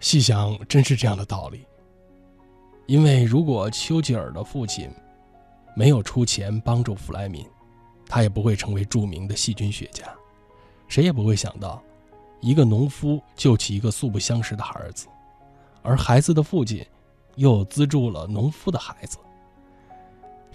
[0.00, 1.64] 细想，真是这样的道理。
[2.86, 4.90] 因为如果丘吉尔的父亲
[5.76, 7.46] 没有出钱帮助弗莱明，
[8.06, 10.04] 他也不会成为著名的细菌学家。
[10.88, 11.80] 谁也不会想到，
[12.40, 15.06] 一个农夫救起一个素不相识的孩子，
[15.82, 16.84] 而孩子的父亲
[17.36, 19.18] 又资助了农夫的孩子。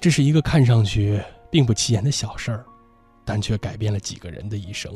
[0.01, 2.65] 这是一个看上去并不起眼的小事儿，
[3.23, 4.93] 但却改变了几个人的一生，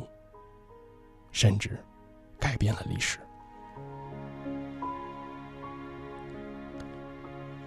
[1.32, 1.80] 甚至
[2.38, 3.20] 改变了历史。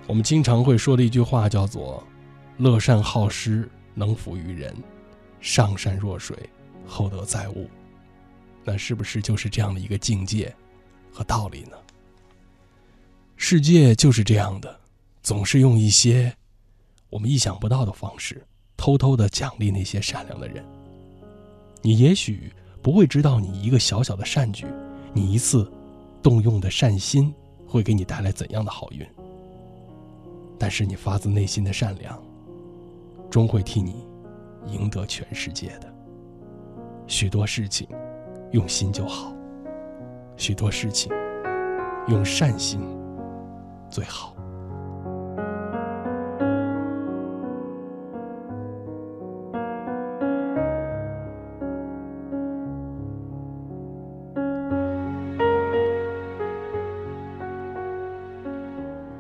[0.07, 2.03] 我们经常会说的一句话叫做
[2.59, 4.73] “乐善好施，能抚于人；
[5.41, 6.37] 上善若水，
[6.87, 7.69] 厚德载物。”
[8.65, 10.55] 那是不是就是这样的一个境界
[11.13, 11.77] 和道理呢？
[13.37, 14.81] 世界就是这样的，
[15.23, 16.33] 总是用一些
[17.11, 18.45] 我们意想不到的方式，
[18.77, 20.65] 偷偷的奖励那些善良的人。
[21.81, 22.53] 你也许
[22.83, 24.67] 不会知道，你一个小小的善举，
[25.13, 25.71] 你一次
[26.23, 27.35] 动用的善心，
[27.67, 29.05] 会给你带来怎样的好运。
[30.63, 32.17] 但是你发自内心的善良，
[33.29, 34.07] 终会替你
[34.65, 35.93] 赢得全世界的。
[37.09, 37.89] 许多事情，
[38.53, 39.33] 用心就好；
[40.37, 41.11] 许多事情，
[42.07, 42.81] 用善心
[43.91, 44.37] 最好。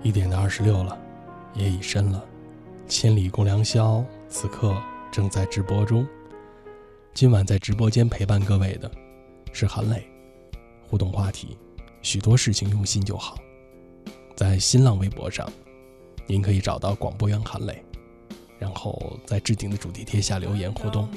[0.02, 0.96] 一点的二十六了。
[1.54, 2.24] 夜已深了，
[2.88, 4.74] 千里共良宵，此刻
[5.10, 6.06] 正在直播中。
[7.12, 8.90] 今晚在直播间陪伴各位的
[9.52, 10.02] 是韩磊。
[10.82, 11.58] 互动话题：
[12.00, 13.36] 许多事情用心就好。
[14.34, 15.46] 在新浪微博上，
[16.26, 17.84] 您可以找到广播员韩磊，
[18.58, 21.08] 然后在置顶的主题贴下留言互动。